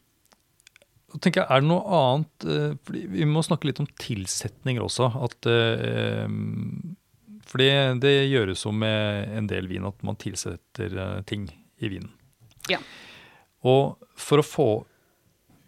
tenker 1.20 1.42
jeg, 1.42 1.50
er 1.50 1.60
det 1.60 1.68
noe 1.68 1.98
annet 1.98 2.44
eh, 2.44 2.76
fordi 2.84 3.06
Vi 3.06 3.24
må 3.24 3.42
snakke 3.42 3.66
litt 3.66 3.80
om 3.80 3.88
tilsetninger 3.98 4.82
også. 4.82 5.10
At, 5.24 5.46
eh, 5.46 6.24
ehm, 6.24 6.96
fordi 7.46 7.68
det 8.02 8.30
gjøres 8.30 8.64
jo 8.66 8.72
med 8.72 9.32
en 9.38 9.46
del 9.46 9.66
vin 9.66 9.84
at 9.84 10.02
man 10.02 10.16
tilsetter 10.16 11.22
ting 11.26 11.48
i 11.80 11.88
vinen. 11.88 12.10
Ja. 12.68 12.78
Og 13.62 13.96
for 14.14 14.42
å 14.42 14.46
få 14.46 14.86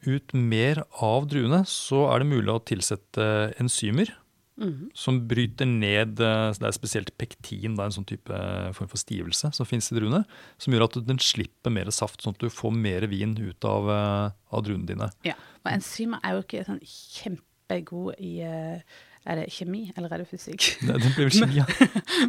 ut 0.07 0.35
mer 0.35 0.85
av 1.02 1.28
druene, 1.31 1.64
så 1.67 2.12
er 2.12 2.19
det 2.19 2.31
mulig 2.31 2.52
å 2.52 2.64
tilsette 2.64 3.55
enzymer 3.59 4.11
Mhm. 4.58 4.90
som 4.94 5.20
bryter 5.30 5.66
ned 5.66 6.18
eh, 6.18 6.52
Det 6.58 6.66
er 6.66 6.74
spesielt 6.74 7.12
pektin, 7.16 7.76
det 7.76 7.82
er 7.82 7.90
en 7.90 7.94
sånn 7.94 8.08
type 8.08 8.38
form 8.74 8.88
for 8.90 8.98
stivelse 8.98 9.52
som 9.54 9.68
finnes 9.68 9.86
i 9.92 9.98
druene, 9.98 10.24
som 10.58 10.74
gjør 10.74 10.88
at 10.88 10.98
den 11.06 11.20
slipper 11.22 11.70
mer 11.70 11.90
saft, 11.94 12.24
sånn 12.24 12.34
at 12.34 12.42
du 12.42 12.50
får 12.50 12.74
mer 12.74 13.06
vin 13.06 13.36
ut 13.38 13.68
av, 13.68 13.90
eh, 13.94 14.32
av 14.50 14.64
druene 14.66 14.88
dine. 14.88 15.10
Ja. 15.26 15.36
Og 15.62 15.70
enzymer 15.72 16.18
er 16.24 16.34
jo 16.34 16.42
ikke 16.42 16.64
sånn 16.66 16.82
kjempegode 16.82 18.18
i 18.18 18.40
eh, 18.42 18.82
Er 19.28 19.36
det 19.36 19.50
kjemi, 19.52 19.92
eller 19.94 20.12
er 20.14 20.22
det 20.22 20.28
fysikk? 20.30 20.62
Nei, 20.88 20.94
det 21.02 21.10
blir 21.12 21.26
vel 21.28 21.34
kjemi, 21.36 21.58
ja. 21.58 21.66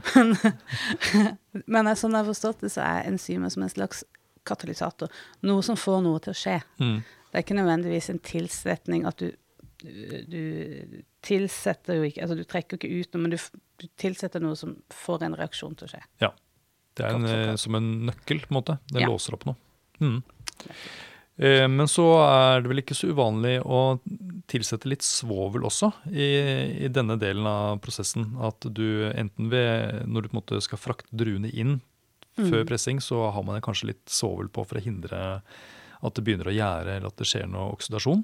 men, 0.15 0.33
men 1.77 1.91
sånn 1.95 2.17
jeg 2.17 2.25
har 2.25 2.27
forstått 2.27 2.65
det, 2.65 2.71
så 2.73 2.81
er 2.83 3.07
enzymer 3.07 3.53
som 3.53 3.63
en 3.63 3.71
slags 3.71 4.01
katalysator. 4.43 5.07
Noe 5.47 5.63
som 5.63 5.79
får 5.79 6.01
noe 6.03 6.19
til 6.25 6.33
å 6.33 6.39
skje. 6.41 6.57
Mm. 6.81 6.97
Det 7.29 7.37
er 7.37 7.45
ikke 7.45 7.55
nødvendigvis 7.55 8.09
en 8.11 8.19
tilsetning 8.25 9.05
at 9.07 9.21
du, 9.21 9.31
du 9.79 10.43
tilsetter 11.21 11.95
jo 11.99 12.03
ikke 12.07 12.21
Altså 12.23 12.35
du 12.37 12.43
trekker 12.47 12.77
jo 12.77 12.79
ikke 12.79 12.99
ut 13.01 13.13
noe, 13.13 13.21
men 13.25 13.31
du, 13.31 13.37
du 13.81 13.87
tilsetter 13.99 14.39
noe 14.43 14.55
som 14.55 14.75
får 14.93 15.23
en 15.27 15.35
reaksjon 15.39 15.75
til 15.79 15.87
å 15.87 15.91
skje. 15.91 16.01
Ja. 16.23 16.31
Det 16.95 17.05
er 17.05 17.15
en, 17.15 17.25
eh, 17.25 17.55
som 17.55 17.75
en 17.75 17.89
nøkkel, 18.09 18.41
på 18.45 18.51
en 18.53 18.57
måte. 18.61 18.79
Den 18.91 19.01
Ja. 19.03 19.07
låser 19.11 19.33
opp 19.37 19.45
noe. 19.45 19.55
Mm. 19.99 20.21
Eh, 21.39 21.67
Men 21.67 21.87
så 21.87 22.05
er 22.25 22.61
det 22.61 22.67
vel 22.71 22.81
ikke 22.81 22.95
så 22.97 23.07
uvanlig 23.13 23.61
å 23.63 23.99
tilsette 24.51 24.89
litt 24.91 25.01
svovel 25.05 25.63
også 25.69 25.93
i, 26.11 26.83
i 26.85 26.89
denne 26.91 27.15
delen 27.19 27.45
av 27.47 27.79
prosessen. 27.79 28.33
At 28.43 28.59
du 28.73 29.09
enten 29.13 29.49
ved, 29.49 30.05
når 30.07 30.21
du 30.23 30.27
på 30.29 30.35
en 30.35 30.41
måte 30.41 30.61
skal 30.65 30.77
frakte 30.81 31.15
druene 31.15 31.51
inn 31.53 31.81
før 32.39 32.63
Mm. 32.63 32.67
pressing, 32.67 32.99
så 33.03 33.31
har 33.33 33.43
man 33.43 33.59
kanskje 33.61 33.87
litt 33.91 34.05
svovel 34.07 34.47
på 34.47 34.65
for 34.65 34.79
å 34.79 34.83
hindre 34.83 35.41
at 36.01 36.13
det 36.15 36.23
begynner 36.23 36.47
å 36.47 36.55
gjære 36.55 36.95
eller 36.97 37.07
at 37.07 37.17
det 37.17 37.27
skjer 37.27 37.49
noe 37.51 37.73
oksidasjon. 37.75 38.23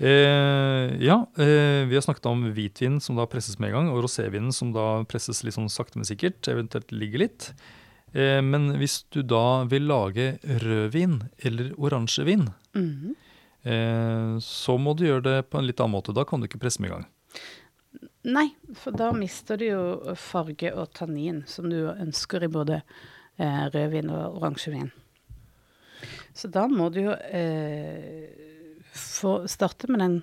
Eh, 0.00 0.96
ja, 1.04 1.26
eh, 1.36 1.84
vi 1.90 1.94
har 1.94 2.00
snakket 2.00 2.26
om 2.30 2.46
hvitvin 2.56 3.00
som 3.04 3.18
da 3.20 3.26
presses 3.28 3.58
med 3.60 3.68
en 3.68 3.74
gang, 3.76 3.88
og 3.92 4.02
rosévinen 4.06 4.52
som 4.56 4.72
da 4.72 5.02
presses 5.04 5.42
litt 5.44 5.54
sånn 5.58 5.68
sakte, 5.68 6.00
men 6.00 6.08
sikkert, 6.08 6.40
eventuelt 6.48 6.90
ligger 6.94 7.26
litt. 7.26 7.50
Eh, 8.14 8.40
men 8.40 8.72
hvis 8.80 9.02
du 9.12 9.20
da 9.22 9.64
vil 9.68 9.84
lage 9.90 10.38
rødvin 10.64 11.18
eller 11.44 11.74
oransjevin, 11.76 12.48
Mhm. 12.74 13.14
eh, 13.64 14.38
så 14.40 14.78
må 14.80 14.96
du 14.96 15.04
gjøre 15.04 15.22
det 15.22 15.50
på 15.50 15.58
en 15.58 15.66
litt 15.66 15.76
annen 15.80 15.92
måte. 16.00 16.14
Da 16.14 16.24
kan 16.24 16.40
du 16.40 16.46
ikke 16.48 16.60
presse 16.60 16.80
med 16.80 16.90
en 16.90 16.96
gang. 16.96 17.06
Nei, 18.24 18.54
for 18.74 18.92
da 18.92 19.12
mister 19.12 19.56
du 19.56 19.64
jo 19.66 20.14
farge 20.14 20.72
og 20.74 20.92
tannin, 20.94 21.44
som 21.46 21.68
du 21.68 21.88
ønsker 21.92 22.42
i 22.42 22.48
både 22.48 22.82
eh, 23.38 23.68
rødvin 23.70 24.10
og 24.10 24.40
oransjevin. 24.40 24.90
Så 26.34 26.50
da 26.50 26.66
må 26.68 26.90
du 26.92 27.00
jo 27.02 27.14
eh, 28.90 28.98
få 28.98 29.48
starte 29.48 29.90
med 29.90 30.02
den 30.02 30.22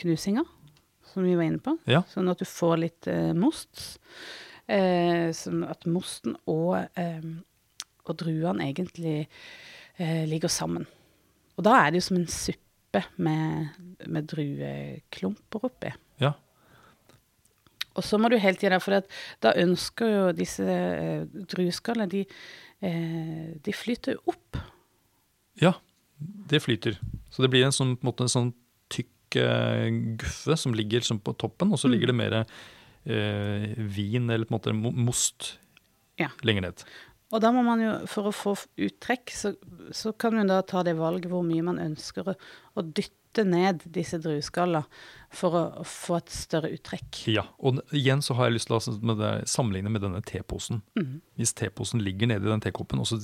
knusinga, 0.00 0.44
som 1.12 1.24
vi 1.24 1.34
var 1.34 1.48
inne 1.48 1.62
på. 1.62 1.76
Ja. 1.90 2.02
Sånn 2.12 2.30
at 2.32 2.40
du 2.40 2.46
får 2.48 2.78
litt 2.80 3.08
eh, 3.10 3.32
most. 3.36 3.84
Eh, 4.70 5.30
sånn 5.36 5.64
at 5.66 5.86
mosten 5.90 6.36
og, 6.48 6.76
eh, 6.98 7.24
og 8.06 8.16
druene 8.20 8.70
egentlig 8.70 9.26
eh, 9.98 10.22
ligger 10.28 10.52
sammen. 10.52 10.86
Og 11.58 11.66
da 11.66 11.76
er 11.80 11.90
det 11.90 12.00
jo 12.00 12.06
som 12.08 12.20
en 12.20 12.30
suppe 12.30 13.02
med, 13.22 13.76
med 14.06 14.28
drueklumper 14.30 15.68
oppi. 15.68 15.92
Ja. 16.22 16.32
Og 17.92 18.04
så 18.06 18.16
må 18.20 18.30
du 18.32 18.38
hele 18.40 18.56
tida, 18.56 18.78
for 18.80 19.02
da 19.44 19.52
ønsker 19.60 20.08
jo 20.12 20.26
disse 20.36 20.64
eh, 20.64 21.24
drueskallene 21.52 22.08
de, 22.12 22.22
eh, 22.80 23.48
de 23.60 23.74
flyter 23.76 24.20
opp. 24.30 24.60
Ja, 25.60 25.74
det 26.50 26.60
flyter. 26.64 26.98
Så 27.30 27.42
det 27.44 27.50
blir 27.52 27.64
en 27.66 27.72
sånn, 27.74 27.96
på 28.00 28.12
en 28.20 28.28
sånn 28.32 28.52
tykk 28.92 29.38
uh, 29.40 29.88
guffe 30.20 30.56
som 30.60 30.74
ligger 30.76 31.00
som 31.06 31.20
på 31.20 31.32
toppen, 31.40 31.72
og 31.72 31.78
så 31.80 31.88
Mm. 31.88 31.92
ligger 31.94 32.06
det 32.12 32.18
mer 32.18 32.38
uh, 32.42 33.64
vin 33.96 34.30
eller 34.30 34.46
på 34.46 34.60
en 34.68 34.82
måte 34.82 34.92
most 34.94 35.58
Ja. 36.18 36.28
lenger 36.42 36.62
ned. 36.68 36.84
Og 37.32 37.40
da 37.40 37.48
må 37.50 37.62
man 37.64 37.80
jo, 37.80 38.06
for 38.06 38.28
å 38.28 38.32
få 38.36 38.52
uttrekk, 38.76 39.30
så, 39.32 39.54
så 39.90 40.12
kan 40.12 40.34
man 40.36 40.46
da 40.50 40.60
ta 40.62 40.82
det 40.84 40.92
valget 40.98 41.30
hvor 41.32 41.42
mye 41.42 41.64
man 41.64 41.78
ønsker 41.80 42.28
å, 42.28 42.34
å 42.76 42.82
dytte 42.84 43.46
ned 43.48 43.80
disse 43.88 44.18
drueskallene 44.20 44.84
for 45.32 45.56
å, 45.56 45.62
å 45.80 45.84
få 45.88 46.18
et 46.18 46.28
større 46.28 46.68
uttrekk. 46.76 47.22
Ja, 47.32 47.46
og 47.58 47.80
igjen 47.96 48.20
så 48.20 48.36
har 48.36 48.50
jeg 48.50 48.58
lyst 48.58 48.68
til 48.68 48.76
å 48.76 48.98
med 49.00 49.16
det, 49.16 49.30
sammenligne 49.48 49.88
med 49.88 50.04
denne 50.04 50.20
teposen. 50.28 50.82
Mm. 51.00 51.22
Hvis 51.40 51.54
teposen 51.56 52.04
ligger 52.04 52.28
nede 52.28 52.44
i 52.44 52.52
den 52.52 52.60
tekoppen 52.60 53.00
og 53.00 53.08
så, 53.08 53.16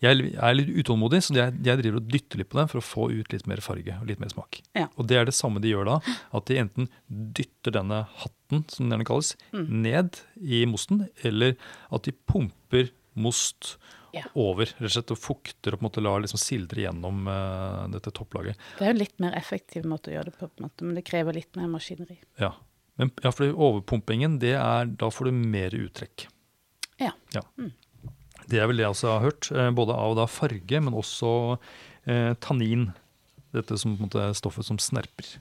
Jeg 0.00 0.30
er 0.38 0.54
litt 0.54 0.68
utålmodig, 0.78 1.18
så 1.26 1.34
jeg, 1.34 1.56
jeg 1.66 1.80
driver 1.80 1.96
og 1.98 2.08
dytter 2.12 2.38
litt 2.38 2.48
på 2.52 2.58
den 2.60 2.68
for 2.70 2.78
å 2.78 2.84
få 2.86 3.06
ut 3.10 3.32
litt 3.34 3.48
mer 3.50 3.58
farge 3.64 3.96
og 3.98 4.06
litt 4.06 4.20
mer 4.22 4.30
smak. 4.30 4.60
Ja. 4.78 4.86
Og 4.96 5.08
det 5.10 5.16
er 5.18 5.26
det 5.26 5.34
samme 5.34 5.58
de 5.64 5.72
gjør 5.72 5.88
da. 5.90 5.96
At 6.38 6.46
de 6.46 6.58
enten 6.62 6.86
dytter 7.08 7.74
denne 7.74 8.04
hatten, 8.22 8.62
som 8.70 8.86
den 8.86 8.94
gjerne 8.94 9.08
kalles, 9.10 9.32
Mm. 9.52 9.66
ned 9.82 10.20
i 10.38 10.60
mosten, 10.70 11.08
eller 11.26 11.56
at 11.90 12.02
de 12.06 12.12
pumper 12.30 12.90
most 13.18 13.76
Ja. 14.14 14.22
over, 14.34 14.64
rett 14.78 14.86
og 14.86 14.94
slett, 14.94 15.10
og 15.10 15.18
fukter 15.18 15.74
og 15.74 15.80
på 15.80 15.84
en 15.84 15.88
måte 15.90 16.02
lar 16.06 16.22
liksom 16.22 16.38
sildre 16.40 16.86
gjennom 16.86 17.26
uh, 17.28 17.88
dette 17.92 18.10
topplaget. 18.14 18.56
Det 18.78 18.86
er 18.86 18.92
jo 18.92 18.94
en 18.94 19.02
litt 19.02 19.18
mer 19.20 19.34
effektiv 19.36 19.84
måte 19.84 20.08
å 20.12 20.14
gjøre 20.14 20.30
det 20.30 20.38
på, 20.38 20.46
på 20.48 20.62
en 20.62 20.68
måte, 20.70 20.86
men 20.86 20.94
det 20.96 21.04
krever 21.04 21.34
litt 21.36 21.56
mer 21.58 21.66
maskineri. 21.68 22.16
Ja. 22.40 22.54
Men 22.96 23.10
ja, 23.22 23.30
for 23.34 23.50
overpumpingen, 23.52 24.38
det 24.40 24.54
er, 24.56 24.86
da 24.86 25.10
får 25.10 25.28
du 25.28 25.32
mer 25.32 25.70
uttrekk. 25.76 26.28
Ja. 26.98 27.12
Mm. 27.58 27.72
Det 28.48 28.60
er 28.60 28.70
vel 28.70 28.80
det 28.80 28.86
jeg 28.86 28.94
også 28.96 29.12
har 29.12 29.26
hørt, 29.26 29.50
eh, 29.52 29.70
både 29.76 29.96
av 29.96 30.16
da 30.18 30.24
farge, 30.30 30.80
men 30.80 30.96
også 30.96 31.32
eh, 32.08 32.32
tannin. 32.40 32.90
Dette 33.56 33.78
som 33.80 33.94
på 33.96 34.04
en 34.04 34.08
måte 34.10 34.24
stoffet 34.36 34.66
som 34.66 34.80
snerper. 34.80 35.38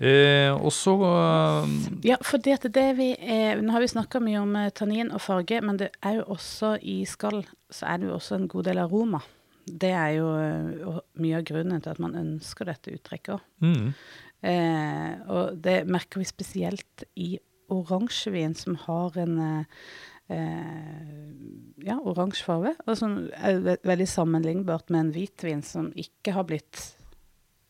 Eh, 0.00 0.48
og 0.56 0.72
så 0.72 0.94
eh, 1.04 1.72
Ja, 2.08 2.16
for 2.24 2.40
det, 2.40 2.54
at 2.56 2.70
det 2.72 2.86
vi 2.96 3.10
er, 3.20 3.60
Nå 3.60 3.74
har 3.74 3.82
vi 3.84 3.90
snakka 3.92 4.22
mye 4.24 4.40
om 4.40 4.54
eh, 4.56 4.70
tannin 4.72 5.12
og 5.12 5.20
farge, 5.20 5.58
men 5.60 5.76
det 5.82 5.90
er 6.00 6.22
jo 6.22 6.30
også 6.38 6.78
i 6.80 7.02
skall 7.08 7.42
så 7.70 7.90
er 7.90 8.00
det 8.00 8.08
jo 8.08 8.16
også 8.16 8.38
en 8.38 8.48
god 8.50 8.66
del 8.70 8.80
aroma. 8.82 9.20
Det 9.68 9.92
er 9.92 10.16
jo 10.16 10.30
eh, 10.40 10.98
mye 11.20 11.38
av 11.38 11.46
grunnen 11.50 11.84
til 11.84 11.92
at 11.92 12.00
man 12.02 12.16
ønsker 12.18 12.70
dette 12.70 12.96
uttrekket. 12.96 13.44
Mm. 13.62 13.92
Eh, 14.40 15.12
og 15.28 15.60
det 15.60 15.82
merker 15.84 16.22
vi 16.22 16.28
spesielt 16.28 17.04
i 17.20 17.34
oransjevin, 17.70 18.56
som 18.56 18.78
har 18.86 19.18
en 19.20 19.36
eh, 19.38 19.60
eh, 19.60 20.09
ja, 20.30 21.98
oransje 21.98 22.46
farge. 22.46 22.74
Og 22.86 22.96
som 22.98 23.18
er 23.34 23.60
ve 23.64 23.76
veldig 23.86 24.08
sammenlignbart 24.08 24.90
med 24.92 25.04
en 25.04 25.12
hvitvin 25.14 25.62
som 25.66 25.90
ikke 25.98 26.34
har 26.36 26.46
blitt 26.48 26.82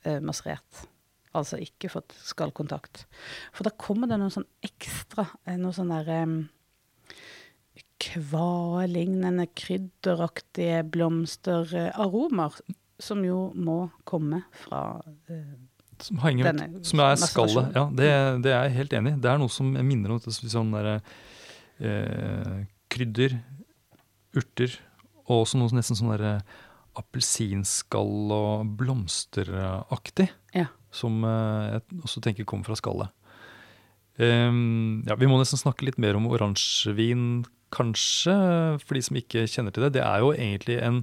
eh, 0.04 0.20
masserert. 0.20 0.86
Altså 1.36 1.60
ikke 1.62 1.92
fått 1.92 2.14
skallkontakt. 2.26 3.04
For 3.54 3.66
da 3.66 3.74
kommer 3.78 4.10
det 4.10 4.18
noe 4.20 4.32
sånn 4.34 4.48
ekstra, 4.66 5.28
eh, 5.46 5.58
noe 5.60 5.74
sånn 5.76 5.92
derre 5.94 6.24
kvalignende 8.00 9.44
krydderaktige 9.52 10.82
blomsteraromaer, 10.88 12.54
som 13.00 13.24
jo 13.24 13.50
må 13.56 13.82
komme 14.08 14.42
fra 14.56 15.00
uh, 15.00 15.36
Som, 16.00 16.20
henger, 16.24 16.48
Denne 16.48 16.84
som 16.84 17.02
er 17.04 17.18
skallet. 17.20 17.74
Ja, 17.76 17.84
det, 17.92 18.08
det 18.44 18.54
er 18.54 18.68
jeg 18.68 18.76
helt 18.78 18.94
enig 18.96 19.12
i. 19.12 19.20
Det 19.20 19.30
er 19.30 19.40
noe 19.40 19.52
som 19.52 19.68
minner 19.72 20.14
om 20.14 20.20
dette 20.20 20.32
sånn 20.32 20.72
derre 20.72 20.98
eh, 21.80 22.58
krydder, 22.92 23.38
urter, 24.36 24.76
og 25.26 25.44
også 25.44 25.60
noe 25.60 25.72
nesten 25.76 25.98
sånn 25.98 26.12
derre 26.14 26.40
appelsinskall 26.98 28.32
og 28.34 28.74
blomsteraktig. 28.80 30.28
Ja. 30.56 30.68
Som 30.94 31.24
eh, 31.26 31.76
jeg 31.76 32.02
også 32.02 32.22
tenker 32.24 32.48
kommer 32.48 32.70
fra 32.70 32.78
skallet. 32.78 33.14
Ehm, 34.20 35.00
ja, 35.08 35.16
vi 35.16 35.28
må 35.30 35.38
nesten 35.40 35.60
snakke 35.60 35.86
litt 35.86 36.00
mer 36.02 36.18
om 36.18 36.28
oransjevin, 36.30 37.46
kanskje, 37.70 38.34
for 38.82 38.98
de 38.98 39.04
som 39.06 39.18
ikke 39.20 39.46
kjenner 39.48 39.74
til 39.74 39.86
det. 39.86 39.94
Det 39.96 40.04
er 40.04 40.24
jo 40.24 40.32
egentlig 40.34 40.80
en 40.82 41.00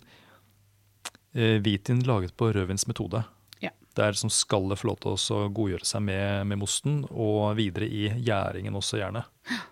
eh, 1.34 1.58
hvitvin 1.63 2.04
laget 2.08 2.36
på 2.38 2.52
rødvinsmetode. 2.52 3.24
Ja. 3.63 3.72
Der 3.98 4.18
som 4.20 4.32
skallet 4.34 4.82
får 4.82 4.92
lov 4.92 5.00
til 5.02 5.38
å 5.38 5.48
godgjøre 5.56 5.88
seg 5.88 6.04
med, 6.10 6.44
med 6.52 6.62
mosten, 6.62 7.06
og 7.10 7.56
videre 7.58 7.88
i 7.88 8.10
gjæringen 8.12 8.78
også 8.78 9.02
gjerne. 9.02 9.24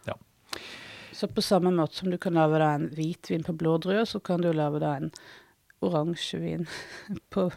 Ja. 0.08 0.16
Så 1.16 1.30
på 1.32 1.42
samme 1.46 1.72
måte 1.72 1.96
som 2.02 2.12
du 2.12 2.18
kan 2.20 2.36
lage 2.36 2.60
da 2.60 2.74
en 2.76 2.90
hvitvin 2.92 3.46
på 3.48 3.56
blå 3.56 3.78
druer, 3.80 4.04
så 4.10 4.20
kan 4.20 4.42
du 4.44 4.50
lage 4.52 4.82
da 4.84 4.96
en 5.00 5.12
oransjevin 5.86 6.66
på, 7.34 7.48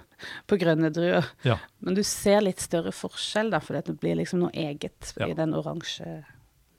på 0.46 0.58
grønne 0.60 0.90
druer. 0.94 1.26
Ja. 1.46 1.56
Men 1.82 1.96
du 1.98 2.02
ser 2.06 2.42
litt 2.44 2.62
større 2.62 2.92
forskjell, 2.94 3.50
da, 3.54 3.60
for 3.64 3.78
det 3.78 3.96
blir 4.02 4.18
liksom 4.20 4.44
noe 4.44 4.54
eget 4.54 5.12
Ja. 5.18 5.26
i 5.30 5.36
den 5.38 5.54
oransje 5.58 6.20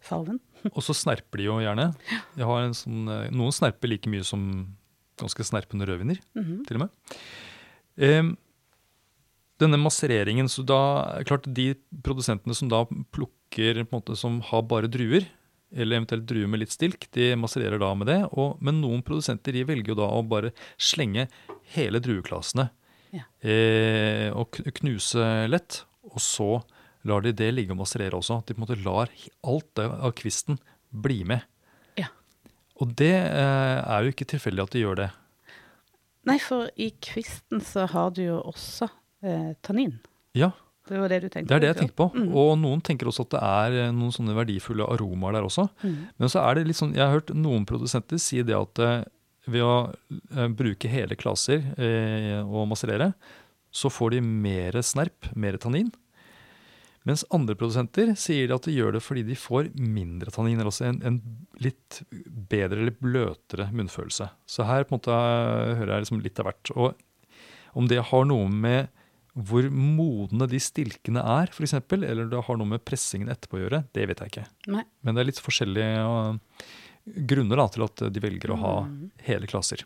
fargen. 0.04 0.40
Og 0.76 0.84
så 0.86 0.96
snerper 0.96 1.42
de 1.42 1.48
jo 1.50 1.58
gjerne. 1.64 1.90
Jeg 2.40 2.48
har 2.48 2.64
en 2.68 2.76
sånn, 2.78 3.08
eh, 3.12 3.30
noen 3.36 3.56
snerper 3.56 3.92
like 3.92 4.12
mye 4.12 4.24
som 4.28 4.46
ganske 5.20 5.44
snerpende 5.44 5.88
rødviner, 5.90 6.20
Mhm. 6.40 6.62
til 6.68 6.78
og 6.80 6.86
med. 6.86 7.18
Um, 8.00 8.30
denne 9.60 9.76
massereringen, 9.82 10.48
så 10.48 10.64
da 10.64 10.78
klart 11.28 11.44
de 11.52 11.74
produsentene 12.06 12.56
som 12.56 12.70
da 12.72 12.86
plukker 13.12 13.82
på 13.84 13.90
en 13.92 13.98
måte 13.98 14.16
som 14.16 14.38
har 14.48 14.64
bare 14.64 14.88
druer, 14.88 15.26
eller 15.76 16.00
eventuelt 16.00 16.26
druer 16.30 16.48
med 16.50 16.64
litt 16.64 16.74
stilk, 16.74 17.06
de 17.14 17.32
massererer 17.38 17.80
da 17.82 17.92
med 17.96 18.08
det. 18.10 18.20
Og, 18.34 18.58
men 18.64 18.80
noen 18.82 19.04
produsenter 19.06 19.54
de 19.54 19.64
velger 19.70 19.94
jo 19.94 20.00
da 20.02 20.08
å 20.18 20.24
bare 20.26 20.52
slenge 20.82 21.28
hele 21.76 22.02
drueklasene 22.02 22.70
Ja. 23.14 23.24
eh, 23.46 24.30
og 24.34 24.58
knuse 24.80 25.48
lett. 25.50 25.84
Og 26.10 26.18
så 26.24 26.50
lar 27.06 27.22
de 27.22 27.32
det 27.38 27.52
ligge 27.54 27.72
og 27.76 27.80
masserere 27.84 28.18
også. 28.18 28.42
De 28.46 28.54
på 28.56 28.60
en 28.62 28.66
måte 28.68 28.80
lar 28.84 29.10
alt 29.46 29.70
det 29.78 29.86
av 29.90 30.12
kvisten 30.18 30.58
bli 30.90 31.22
med. 31.30 31.46
Ja. 32.00 32.10
Og 32.82 32.96
det 32.98 33.14
eh, 33.14 33.78
er 33.86 34.04
jo 34.08 34.14
ikke 34.16 34.28
tilfeldig 34.34 34.66
at 34.66 34.74
de 34.76 34.82
gjør 34.84 35.04
det. 35.04 35.10
Nei, 36.28 36.38
for 36.44 36.68
i 36.78 36.90
kvisten 37.02 37.62
så 37.64 37.86
har 37.90 38.12
du 38.18 38.24
jo 38.26 38.40
også 38.52 38.90
eh, 39.24 39.54
tannin. 39.66 39.96
Ja, 40.38 40.52
Det 40.90 40.98
var 40.98 41.12
det 41.14 41.22
du 41.22 41.30
tenkte 41.30 41.52
det 41.52 41.58
er 41.58 41.64
det 41.64 41.70
jeg 41.72 41.80
tenker 41.84 41.98
på. 42.02 42.10
Mm. 42.18 42.32
Og 42.42 42.52
noen 42.62 42.82
tenker 42.86 43.10
også 43.10 43.28
at 43.28 43.36
det 43.36 43.44
er 43.46 43.78
eh, 43.84 43.94
noen 43.96 44.14
sånne 44.16 44.36
verdifulle 44.38 44.88
aromaer 44.96 45.38
der 45.38 45.48
også. 45.48 45.68
Mm. 45.84 45.96
Men 46.18 46.34
så 46.34 46.44
er 46.44 46.58
det 46.58 46.68
litt 46.70 46.80
sånn, 46.80 46.96
jeg 46.98 47.06
har 47.06 47.16
hørt 47.20 47.34
noen 47.38 47.68
produsenter 47.70 48.22
si 48.22 48.42
det 48.46 48.58
at 48.58 48.84
eh, 48.86 49.08
ved 49.50 49.66
å 49.66 49.76
eh, 50.36 50.50
bruke 50.50 50.92
hele 50.92 51.18
klasser 51.20 51.64
eh, 51.78 52.42
og 52.44 52.70
masserere, 52.72 53.14
så 53.70 53.92
får 53.94 54.16
de 54.16 54.22
mer 54.26 54.80
snerp, 54.86 55.30
mer 55.38 55.60
tannin. 55.62 55.92
Mens 57.08 57.24
andre 57.34 57.56
produsenter 57.58 58.12
sier 58.20 58.52
at 58.54 58.66
de 58.68 58.74
gjør 58.76 58.98
det 58.98 59.04
fordi 59.06 59.24
de 59.30 59.38
får 59.40 59.72
mindre 59.80 60.34
tannin, 60.36 60.60
Altså 60.62 60.90
en, 60.90 61.00
en 61.06 61.20
litt 61.64 62.02
bedre 62.50 62.84
eller 62.84 62.98
bløtere 62.98 63.70
munnfølelse. 63.72 64.28
Så 64.50 64.68
her 64.68 64.86
på 64.86 64.94
en 64.94 65.00
måte 65.00 65.20
hører 65.80 65.94
jeg 65.96 66.06
liksom 66.06 66.24
litt 66.26 66.42
av 66.42 66.50
hvert. 66.50 66.74
Og 66.76 67.78
om 67.80 67.88
det 67.90 68.02
har 68.12 68.28
noe 68.28 68.50
med 68.52 68.90
hvor 69.48 69.70
modne 69.72 70.48
de 70.52 70.60
stilkene 70.60 71.22
er, 71.24 71.52
f.eks., 71.54 71.74
eller 71.96 72.28
det 72.32 72.42
har 72.48 72.58
noe 72.60 72.68
med 72.68 72.84
pressingen 72.86 73.30
etterpå 73.32 73.58
å 73.60 73.64
gjøre, 73.64 73.84
det 73.96 74.08
vet 74.10 74.20
jeg 74.26 74.34
ikke. 74.34 74.48
Nei. 74.74 74.84
Men 75.06 75.16
det 75.16 75.22
er 75.24 75.30
litt 75.30 75.40
forskjellige 75.44 76.04
uh, 76.04 76.66
grunner 77.30 77.62
da, 77.62 77.68
til 77.72 77.86
at 77.88 78.04
de 78.14 78.20
velger 78.26 78.52
å 78.52 78.60
ha 78.60 78.74
Mhm. 78.86 79.12
hele 79.30 79.48
klasser. 79.48 79.86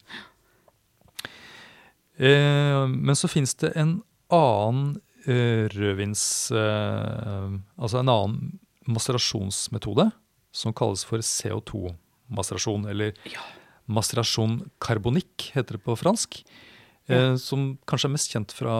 Eh, 2.17 2.87
men 2.87 3.15
så 3.17 3.27
fins 3.31 3.55
det 3.61 3.71
en 3.79 3.95
annen 4.33 4.99
eh, 5.25 5.65
rødvins... 5.73 6.51
eh, 6.51 7.55
altså 7.79 8.01
en 8.01 8.11
annen 8.11 8.59
masterasjonsmetode 8.89 10.09
som 10.53 10.73
kalles 10.77 11.05
for 11.07 11.23
CO2-masterasjon, 11.25 12.85
eller 12.91 13.13
Ja. 13.31 13.41
masterasjon 13.89 14.69
carbonique, 14.83 15.51
heter 15.55 15.77
det 15.79 15.83
på 15.85 15.95
fransk. 15.97 16.43
Eh, 17.11 17.35
som 17.35 17.73
kanskje 17.89 18.07
er 18.07 18.13
mest 18.13 18.31
kjent 18.31 18.53
fra 18.55 18.75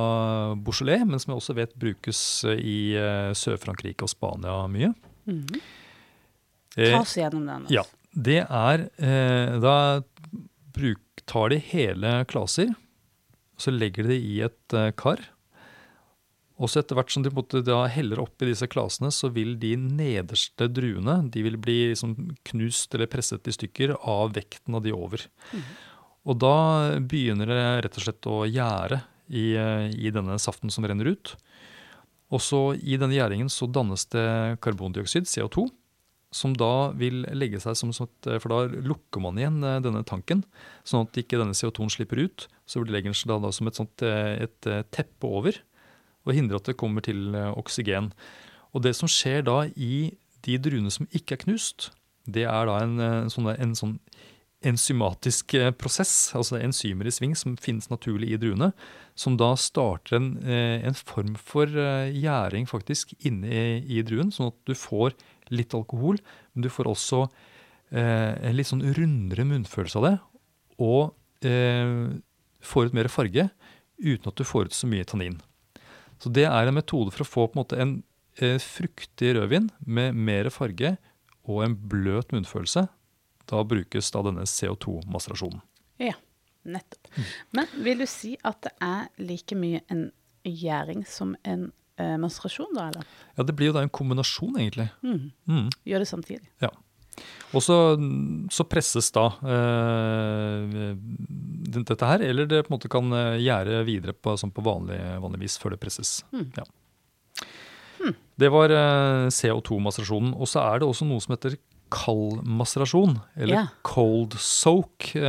Beaujolais, 0.63 1.03
men 1.03 1.19
som 1.19 1.33
jeg 1.33 1.41
også 1.41 1.55
vet 1.57 1.73
brukes 1.79 2.19
eh, 2.47 2.59
i 2.59 2.77
eh, 2.95 3.31
Sør-Frankrike 3.35 4.05
og 4.05 4.11
Spania 4.13 4.61
mye. 4.71 4.93
Mm 5.27 5.41
-hmm. 5.43 5.59
Ta 6.75 7.01
oss 7.01 7.17
gjennom 7.17 7.45
den. 7.45 7.65
altså. 7.67 7.73
ja, 7.73 7.83
det 8.11 8.47
er 8.49 8.89
Da 9.61 10.01
bruk, 10.73 10.99
tar 11.25 11.49
de 11.49 11.57
hele 11.57 12.25
klaser, 12.25 12.73
så 13.57 13.71
legger 13.71 14.03
de 14.03 14.09
det 14.09 14.21
i 14.21 14.41
et 14.41 14.95
kar. 14.97 15.19
Og 16.57 16.69
så 16.69 16.79
etter 16.79 16.95
hvert 16.95 17.11
som 17.11 17.23
de 17.23 17.29
måtte 17.29 17.61
da 17.61 17.85
heller 17.85 18.19
oppi 18.19 18.45
disse 18.45 18.67
klasene, 18.67 19.11
så 19.11 19.29
vil 19.29 19.59
de 19.59 19.75
nederste 19.75 20.67
druene 20.67 21.29
de 21.29 21.43
vil 21.43 21.57
bli 21.57 21.89
liksom 21.89 22.35
knust 22.43 22.93
eller 22.95 23.05
presset 23.05 23.47
i 23.47 23.51
stykker 23.51 23.95
av 24.01 24.33
vekten 24.33 24.75
av 24.75 24.81
de 24.81 24.91
over. 24.91 25.19
Og 26.23 26.39
da 26.39 26.55
begynner 27.03 27.49
det 27.49 27.63
rett 27.85 27.99
og 27.99 28.05
slett 28.05 28.29
å 28.31 28.43
gjære 28.47 29.01
i, 29.33 29.53
eh, 29.59 29.87
i 29.91 30.11
denne 30.13 30.39
saften 30.39 30.71
som 30.71 30.85
renner 30.87 31.11
ut. 31.11 31.35
Og 32.33 32.41
så 32.41 32.61
i 32.79 32.97
denne 32.97 33.15
gjæringen 33.17 33.51
så 33.51 33.67
dannes 33.69 34.07
det 34.13 34.59
karbondioksid, 34.63 35.27
CO2, 35.29 35.67
som 36.33 36.55
da 36.57 36.89
vil 36.97 37.21
legge 37.37 37.59
seg 37.61 37.77
som 37.77 37.91
sånt, 37.93 38.15
For 38.41 38.49
da 38.49 38.65
lukker 38.73 39.21
man 39.21 39.37
igjen 39.37 39.61
eh, 39.63 39.81
denne 39.85 40.03
tanken, 40.03 40.43
sånn 40.83 41.05
at 41.05 41.19
ikke 41.19 41.37
denne 41.41 41.57
CO2-en 41.57 41.93
slipper 41.93 42.23
ut. 42.25 42.47
Så 42.65 42.81
vil 42.81 42.89
det 42.89 42.97
legge 42.97 43.13
seg 43.13 43.29
da, 43.29 43.39
da 43.43 43.51
som 43.53 43.69
et, 43.69 43.77
sånt, 43.77 44.01
eh, 44.01 44.47
et 44.47 44.69
eh, 44.69 44.83
teppe 44.95 45.29
over, 45.29 45.59
og 46.23 46.33
hindre 46.33 46.57
at 46.57 46.69
det 46.69 46.79
kommer 46.79 47.05
til 47.05 47.35
eh, 47.35 47.51
oksygen. 47.59 48.11
Og 48.73 48.85
det 48.85 48.95
som 48.97 49.11
skjer 49.11 49.45
da 49.45 49.63
i 49.75 50.15
de 50.43 50.57
druene 50.59 50.91
som 50.91 51.07
ikke 51.13 51.37
er 51.37 51.43
knust, 51.45 51.91
det 52.25 52.47
er 52.47 52.69
da 52.69 52.79
en, 52.81 52.97
en, 53.03 53.31
sånn, 53.31 53.51
en 53.53 53.75
sånn 53.77 53.97
enzymatisk 54.67 55.55
eh, 55.59 55.71
prosess, 55.75 56.33
altså 56.37 56.59
enzymer 56.61 57.09
i 57.09 57.13
sving 57.13 57.35
som 57.37 57.55
finnes 57.59 57.89
naturlig 57.91 58.31
i 58.33 58.39
druene, 58.41 58.71
som 59.15 59.37
da 59.37 59.51
starter 59.59 60.17
en, 60.17 60.29
eh, 60.43 60.83
en 60.87 60.97
form 60.97 61.35
for 61.39 61.69
eh, 61.69 62.11
gjæring 62.13 62.67
faktisk 62.69 63.13
inne 63.27 63.49
i, 63.49 63.65
i 63.99 64.03
druen, 64.05 64.31
sånn 64.33 64.51
at 64.53 64.59
du 64.69 64.75
får 64.77 65.17
litt 65.53 65.75
alkohol, 65.77 66.19
men 66.53 66.65
du 66.65 66.71
får 66.73 66.89
også 66.89 67.25
eh, 67.93 68.31
en 68.33 68.57
litt 68.57 68.71
sånn 68.71 68.85
rundere 68.97 69.47
munnfølelse 69.49 70.01
av 70.01 70.07
det, 70.07 70.15
og 70.83 71.47
eh, 71.47 72.13
får 72.63 72.89
ut 72.89 72.97
mer 72.97 73.11
farge 73.11 73.49
uten 74.03 74.31
at 74.31 74.39
du 74.39 74.47
får 74.47 74.69
ut 74.69 74.75
så 74.75 74.89
mye 74.89 75.07
tannin. 75.07 75.37
Så 76.23 76.31
det 76.31 76.47
er 76.47 76.69
en 76.69 76.77
metode 76.77 77.11
for 77.13 77.25
å 77.25 77.29
få 77.29 77.47
på 77.47 77.57
en 77.57 77.61
måte 77.61 77.79
en 77.83 77.95
eh, 78.39 78.59
fruktig 78.61 79.35
rødvin 79.37 79.69
med 79.85 80.15
mer 80.15 80.49
farge 80.53 80.95
og 81.43 81.65
en 81.65 81.75
bløt 81.75 82.31
munnfølelse. 82.31 82.87
Da 83.49 83.63
brukes 83.67 84.11
da 84.13 84.23
denne 84.25 84.45
CO2-maserasjonen. 84.49 85.61
Ja, 86.01 86.15
nettopp. 86.63 87.09
Mm. 87.15 87.31
Men 87.59 87.73
vil 87.85 88.03
du 88.03 88.07
si 88.09 88.35
at 88.43 88.61
det 88.65 88.73
er 88.83 89.09
like 89.21 89.57
mye 89.59 89.83
en 89.93 90.07
gjæring 90.47 91.03
som 91.07 91.35
en 91.43 91.69
eh, 91.99 92.15
menstruasjon, 92.19 92.71
da, 92.75 92.89
eller? 92.91 93.11
Ja, 93.37 93.45
det 93.47 93.55
blir 93.57 93.71
jo 93.71 93.77
da 93.77 93.83
en 93.85 93.93
kombinasjon, 93.93 94.57
egentlig. 94.59 94.89
Mm. 95.03 95.29
Mm. 95.49 95.69
Gjør 95.89 96.03
det 96.03 96.09
samtidig. 96.09 96.49
Ja. 96.63 96.71
Og 97.53 97.61
så, 97.61 97.75
så 98.49 98.65
presses 98.65 99.11
da 99.13 99.27
eh, 99.45 100.95
dette 101.77 102.09
her, 102.09 102.23
eller 102.25 102.47
det 102.49 102.63
på 102.65 102.71
en 102.71 102.77
måte 102.79 102.89
kan 102.91 103.13
eh, 103.13 103.41
gjære 103.43 103.83
videre 103.85 104.15
på, 104.17 104.33
sånn 104.39 104.53
på 104.55 104.65
vanlig, 104.65 104.97
vanlig 105.21 105.43
vis 105.45 105.59
før 105.61 105.75
det 105.75 105.83
presses. 105.83 106.21
Mm. 106.33 106.47
Ja. 106.57 106.65
Det 108.39 108.49
var 108.51 108.73
eh, 108.73 109.27
CO2-maserasjonen. 109.31 110.33
Og 110.33 110.49
så 110.49 110.63
er 110.63 110.81
det 110.81 110.89
også 110.89 111.07
noe 111.07 111.21
som 111.23 111.35
heter 111.35 111.57
kald 111.93 112.41
maserasjon, 112.49 113.15
eller 113.37 113.55
Ja. 113.59 113.63
cold 113.85 114.33
soak, 114.41 115.11
eh, 115.15 115.21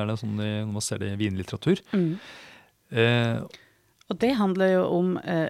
er 0.00 0.06
det 0.08 0.18
sånn 0.22 0.40
i, 0.40 0.50
når 0.64 0.72
man 0.78 0.84
ser 0.84 0.98
det 1.02 1.12
i 1.12 1.18
vinlitteratur. 1.20 1.82
Mm. 1.92 2.12
Eh, 2.90 3.40
Og 4.08 4.16
det 4.18 4.30
handler 4.38 4.70
jo 4.72 4.84
om 4.96 5.16
eh, 5.20 5.48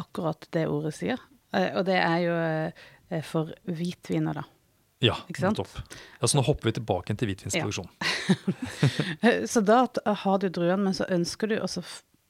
akkurat 0.00 0.46
det 0.56 0.66
ordet 0.70 0.94
sier. 0.96 1.20
Eh, 1.52 1.70
og 1.76 1.84
det 1.88 1.98
er 2.00 2.18
jo 2.24 2.36
eh, 3.12 3.22
for 3.28 3.52
hvitviner, 3.68 4.34
da. 4.40 4.44
ja, 5.04 5.14
nettopp. 5.28 5.76
Ja, 6.20 6.26
så 6.26 6.38
nå 6.40 6.42
hopper 6.48 6.70
vi 6.70 6.76
tilbake 6.80 7.14
til 7.20 7.28
hvitvinsproduksjon. 7.30 7.88
Ja. 9.22 9.46
Så 9.52 9.60
da 9.64 9.82
har 10.24 10.38
du 10.42 10.48
druene, 10.52 10.82
men 10.88 10.96
så 10.96 11.06
ønsker 11.12 11.48
du 11.52 11.58
også 11.60 11.82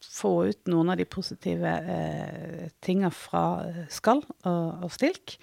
få 0.09 0.31
ut 0.51 0.69
noen 0.71 0.91
av 0.93 0.99
de 1.01 1.07
positive 1.11 1.67
eh, 1.95 2.69
tinga 2.85 3.11
fra 3.14 3.43
eh, 3.67 3.81
skall 3.93 4.21
og, 4.47 4.85
og 4.87 4.93
stilk. 4.95 5.37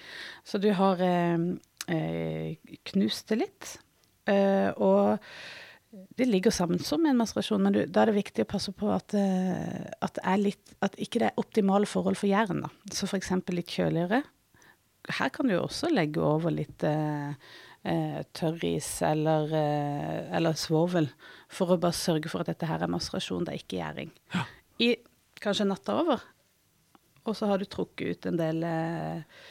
Så 0.48 0.60
du 0.64 0.70
har 0.78 1.02
eh, 1.04 1.38
eh, 1.92 2.56
knust 2.92 3.30
det 3.32 3.40
litt. 3.44 3.76
Eh, 4.30 4.72
og 4.82 5.22
det 6.18 6.28
ligger 6.28 6.52
sammen 6.52 6.80
som 6.84 7.06
en 7.06 7.18
masserasjon, 7.18 7.62
men 7.64 7.76
du, 7.76 7.82
da 7.88 8.04
er 8.04 8.12
det 8.12 8.20
viktig 8.20 8.46
å 8.46 8.52
passe 8.56 8.74
på 8.76 8.90
at, 8.92 9.16
eh, 9.18 9.86
at, 10.04 10.16
det 10.18 10.24
er 10.28 10.42
litt, 10.42 10.74
at 10.86 10.98
ikke 11.02 11.22
det 11.22 11.30
er 11.30 11.42
optimale 11.42 11.88
forhold 11.90 12.20
for 12.20 12.30
jern. 12.32 12.66
Da. 12.66 12.72
Så 12.94 13.08
f.eks. 13.08 13.32
litt 13.54 13.72
kjøligere. 13.78 14.24
Her 15.20 15.32
kan 15.32 15.48
du 15.48 15.56
også 15.60 15.92
legge 15.94 16.24
over 16.26 16.52
litt 16.52 16.84
eh, 16.88 18.22
tørris 18.36 18.90
eller, 19.06 19.52
eh, 19.54 20.22
eller 20.36 20.58
svovel, 20.58 21.10
for 21.52 21.76
å 21.76 21.82
bare 21.82 21.96
sørge 21.96 22.32
for 22.32 22.44
at 22.44 22.52
dette 22.52 22.70
her 22.70 22.84
er 22.84 22.92
masserasjon, 22.92 23.46
det 23.46 23.54
er 23.54 23.62
ikke 23.62 23.80
gjæring. 23.80 24.16
I 24.82 24.96
kanskje 25.42 25.70
natta 25.70 26.00
over, 26.02 26.24
og 27.26 27.38
så 27.38 27.50
har 27.50 27.62
du 27.62 27.70
trukket 27.70 28.08
ut 28.10 28.28
en 28.30 28.40
del 28.42 28.66
eh, 28.66 29.46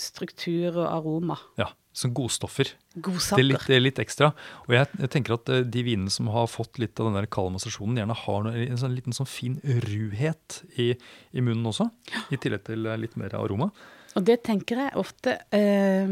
struktur 0.00 0.76
og 0.76 0.86
aroma. 0.86 1.38
Ja, 1.60 1.70
som 1.94 2.10
godstoffer. 2.14 2.72
Det 2.94 3.38
er 3.38 3.46
litt, 3.46 3.66
det 3.70 3.76
er 3.76 3.82
litt 3.82 4.00
ekstra. 4.02 4.32
Og 4.66 4.74
jeg, 4.74 4.88
jeg 4.98 5.10
tenker 5.14 5.36
at 5.36 5.50
eh, 5.54 5.62
de 5.62 5.84
vinene 5.86 6.12
som 6.12 6.28
har 6.34 6.48
fått 6.50 6.80
litt 6.82 6.98
av 6.98 7.08
den 7.08 7.20
der 7.20 7.28
gjerne 7.30 8.16
har 8.18 8.40
noe, 8.46 8.64
en 8.66 8.80
sånn 8.80 8.96
liten 8.96 9.14
sånn 9.14 9.30
fin 9.30 9.60
ruhet 9.62 10.62
i, 10.74 10.92
i 11.30 11.44
munnen 11.44 11.70
også. 11.70 11.86
I 12.34 12.40
tillegg 12.42 12.66
til 12.66 12.90
eh, 12.90 12.98
litt 12.98 13.14
mer 13.20 13.36
aroma. 13.38 13.70
Og 14.18 14.26
det 14.26 14.40
tenker 14.46 14.78
jeg 14.78 14.98
ofte 14.98 15.32
eh, 15.54 16.10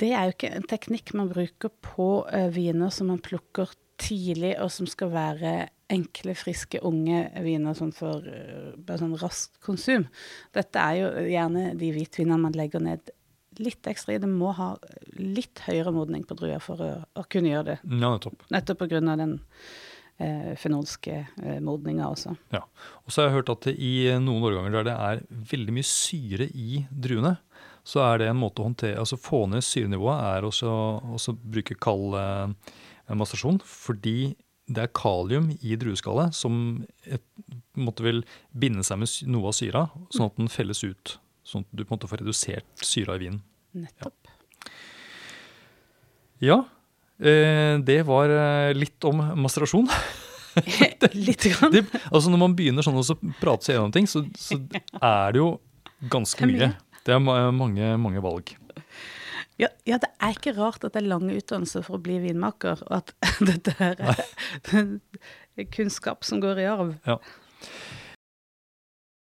Det 0.00 0.10
er 0.12 0.26
jo 0.28 0.34
ikke 0.34 0.50
en 0.56 0.66
teknikk 0.68 1.14
man 1.16 1.30
bruker 1.32 1.72
på 1.84 2.08
eh, 2.32 2.48
viner 2.52 2.92
som 2.92 3.12
man 3.12 3.20
plukker 3.24 3.72
tidlig, 4.00 4.54
og 4.62 4.72
som 4.72 4.88
skal 4.90 5.12
være 5.12 5.54
enkle, 5.90 6.34
friske, 6.38 6.80
unge 6.86 7.24
viner 7.44 7.76
sånn 7.76 7.92
for 7.94 8.26
eh, 8.26 8.72
bare 8.76 9.02
sånn 9.02 9.16
raskt 9.20 9.58
konsum. 9.64 10.06
Dette 10.54 10.82
er 10.82 11.00
jo 11.00 11.08
gjerne 11.30 11.72
de 11.78 11.90
hvitvinene 11.94 12.40
man 12.46 12.56
legger 12.56 12.82
ned 12.84 13.12
litt 13.60 13.86
ekstra 13.90 14.14
i. 14.14 14.20
Det 14.22 14.30
må 14.30 14.52
ha 14.56 14.72
litt 15.18 15.62
høyere 15.66 15.92
modning 15.94 16.24
på 16.26 16.36
druer 16.38 16.62
for 16.62 16.80
å, 16.84 16.90
å 17.18 17.26
kunne 17.30 17.52
gjøre 17.52 17.72
det. 17.72 17.78
Ja, 17.84 18.12
nettopp. 18.14 18.44
Nettopp 18.54 18.84
pga. 18.84 19.02
den 19.20 19.36
eh, 20.20 20.52
fenolske 20.60 21.16
eh, 21.42 21.58
modninga 21.64 22.08
også. 22.08 22.36
Ja. 22.54 22.62
Og 23.04 23.12
så 23.12 23.22
har 23.22 23.30
jeg 23.30 23.40
hørt 23.40 23.54
at 23.56 23.70
i 23.74 23.94
noen 24.22 24.46
årganger 24.46 24.78
der 24.78 24.90
det 24.90 24.98
er 25.10 25.24
veldig 25.54 25.76
mye 25.80 25.90
syre 25.90 26.48
i 26.54 26.84
druene, 26.90 27.36
så 27.82 28.04
er 28.04 28.20
det 28.20 28.30
en 28.30 28.38
måte 28.38 28.62
å 28.62 28.68
håndtere, 28.68 29.00
altså 29.00 29.16
få 29.18 29.46
ned 29.50 29.64
syrenivået 29.64 30.20
er 30.36 30.46
også 30.46 30.70
å 30.70 31.36
bruke 31.40 31.76
kald 31.80 32.16
eh, 32.20 32.76
massasjon, 33.18 33.60
fordi 33.66 34.34
det 34.70 34.84
er 34.84 34.92
kalium 34.94 35.50
i 35.66 35.74
drueskallet 35.78 36.36
som 36.36 36.84
et, 37.02 37.24
måtte 37.74 38.04
vil 38.06 38.22
binde 38.54 38.84
seg 38.86 39.00
med 39.02 39.30
noe 39.30 39.50
av 39.50 39.56
syra, 39.58 39.86
sånn 40.14 40.28
at 40.28 40.38
den 40.38 40.52
felles 40.52 40.84
ut. 40.86 41.16
Sånn 41.46 41.64
at 41.66 41.72
du 41.74 41.82
på 41.82 41.90
en 41.90 41.96
måte 41.98 42.10
får 42.10 42.22
redusert 42.22 42.84
syra 42.86 43.16
i 43.18 43.24
vinen. 43.24 43.40
Nettopp. 43.74 44.30
Ja, 46.40 46.62
eh, 47.18 47.76
det 47.84 48.00
var 48.08 48.32
eh, 48.32 48.70
litt 48.76 49.02
om 49.08 49.24
masterasjon. 49.42 49.90
litt 51.18 51.48
grann. 51.50 51.72
det, 51.74 51.84
altså 52.10 52.30
Når 52.30 52.44
man 52.44 52.54
begynner 52.58 52.86
sånn 52.86 53.00
å 53.00 53.04
så 53.06 53.18
prate 53.42 53.66
seg 53.66 53.76
gjennom 53.76 53.94
ting, 53.96 54.08
så, 54.10 54.22
så 54.38 54.60
er 55.00 55.34
det 55.34 55.42
jo 55.42 55.50
ganske 56.12 56.46
mye. 56.48 56.72
Det 57.04 57.16
er 57.16 57.22
mange, 57.24 57.94
mange 58.00 58.22
valg. 58.22 58.54
Ja, 59.60 59.68
ja, 59.84 59.98
det 60.00 60.08
er 60.16 60.32
ikke 60.32 60.54
rart 60.56 60.84
at 60.86 60.94
det 60.94 61.02
er 61.02 61.10
lange 61.10 61.36
utdannelser 61.36 61.84
for 61.84 61.98
å 61.98 62.02
bli 62.02 62.16
vinmaker, 62.22 62.80
og 62.88 63.02
at 63.02 63.14
dette 63.50 63.74
her 63.80 64.00
er 64.00 65.64
kunnskap 65.76 66.24
som 66.24 66.40
går 66.40 66.62
i 66.62 66.68
arv. 66.70 66.94
Ja. 67.06 67.18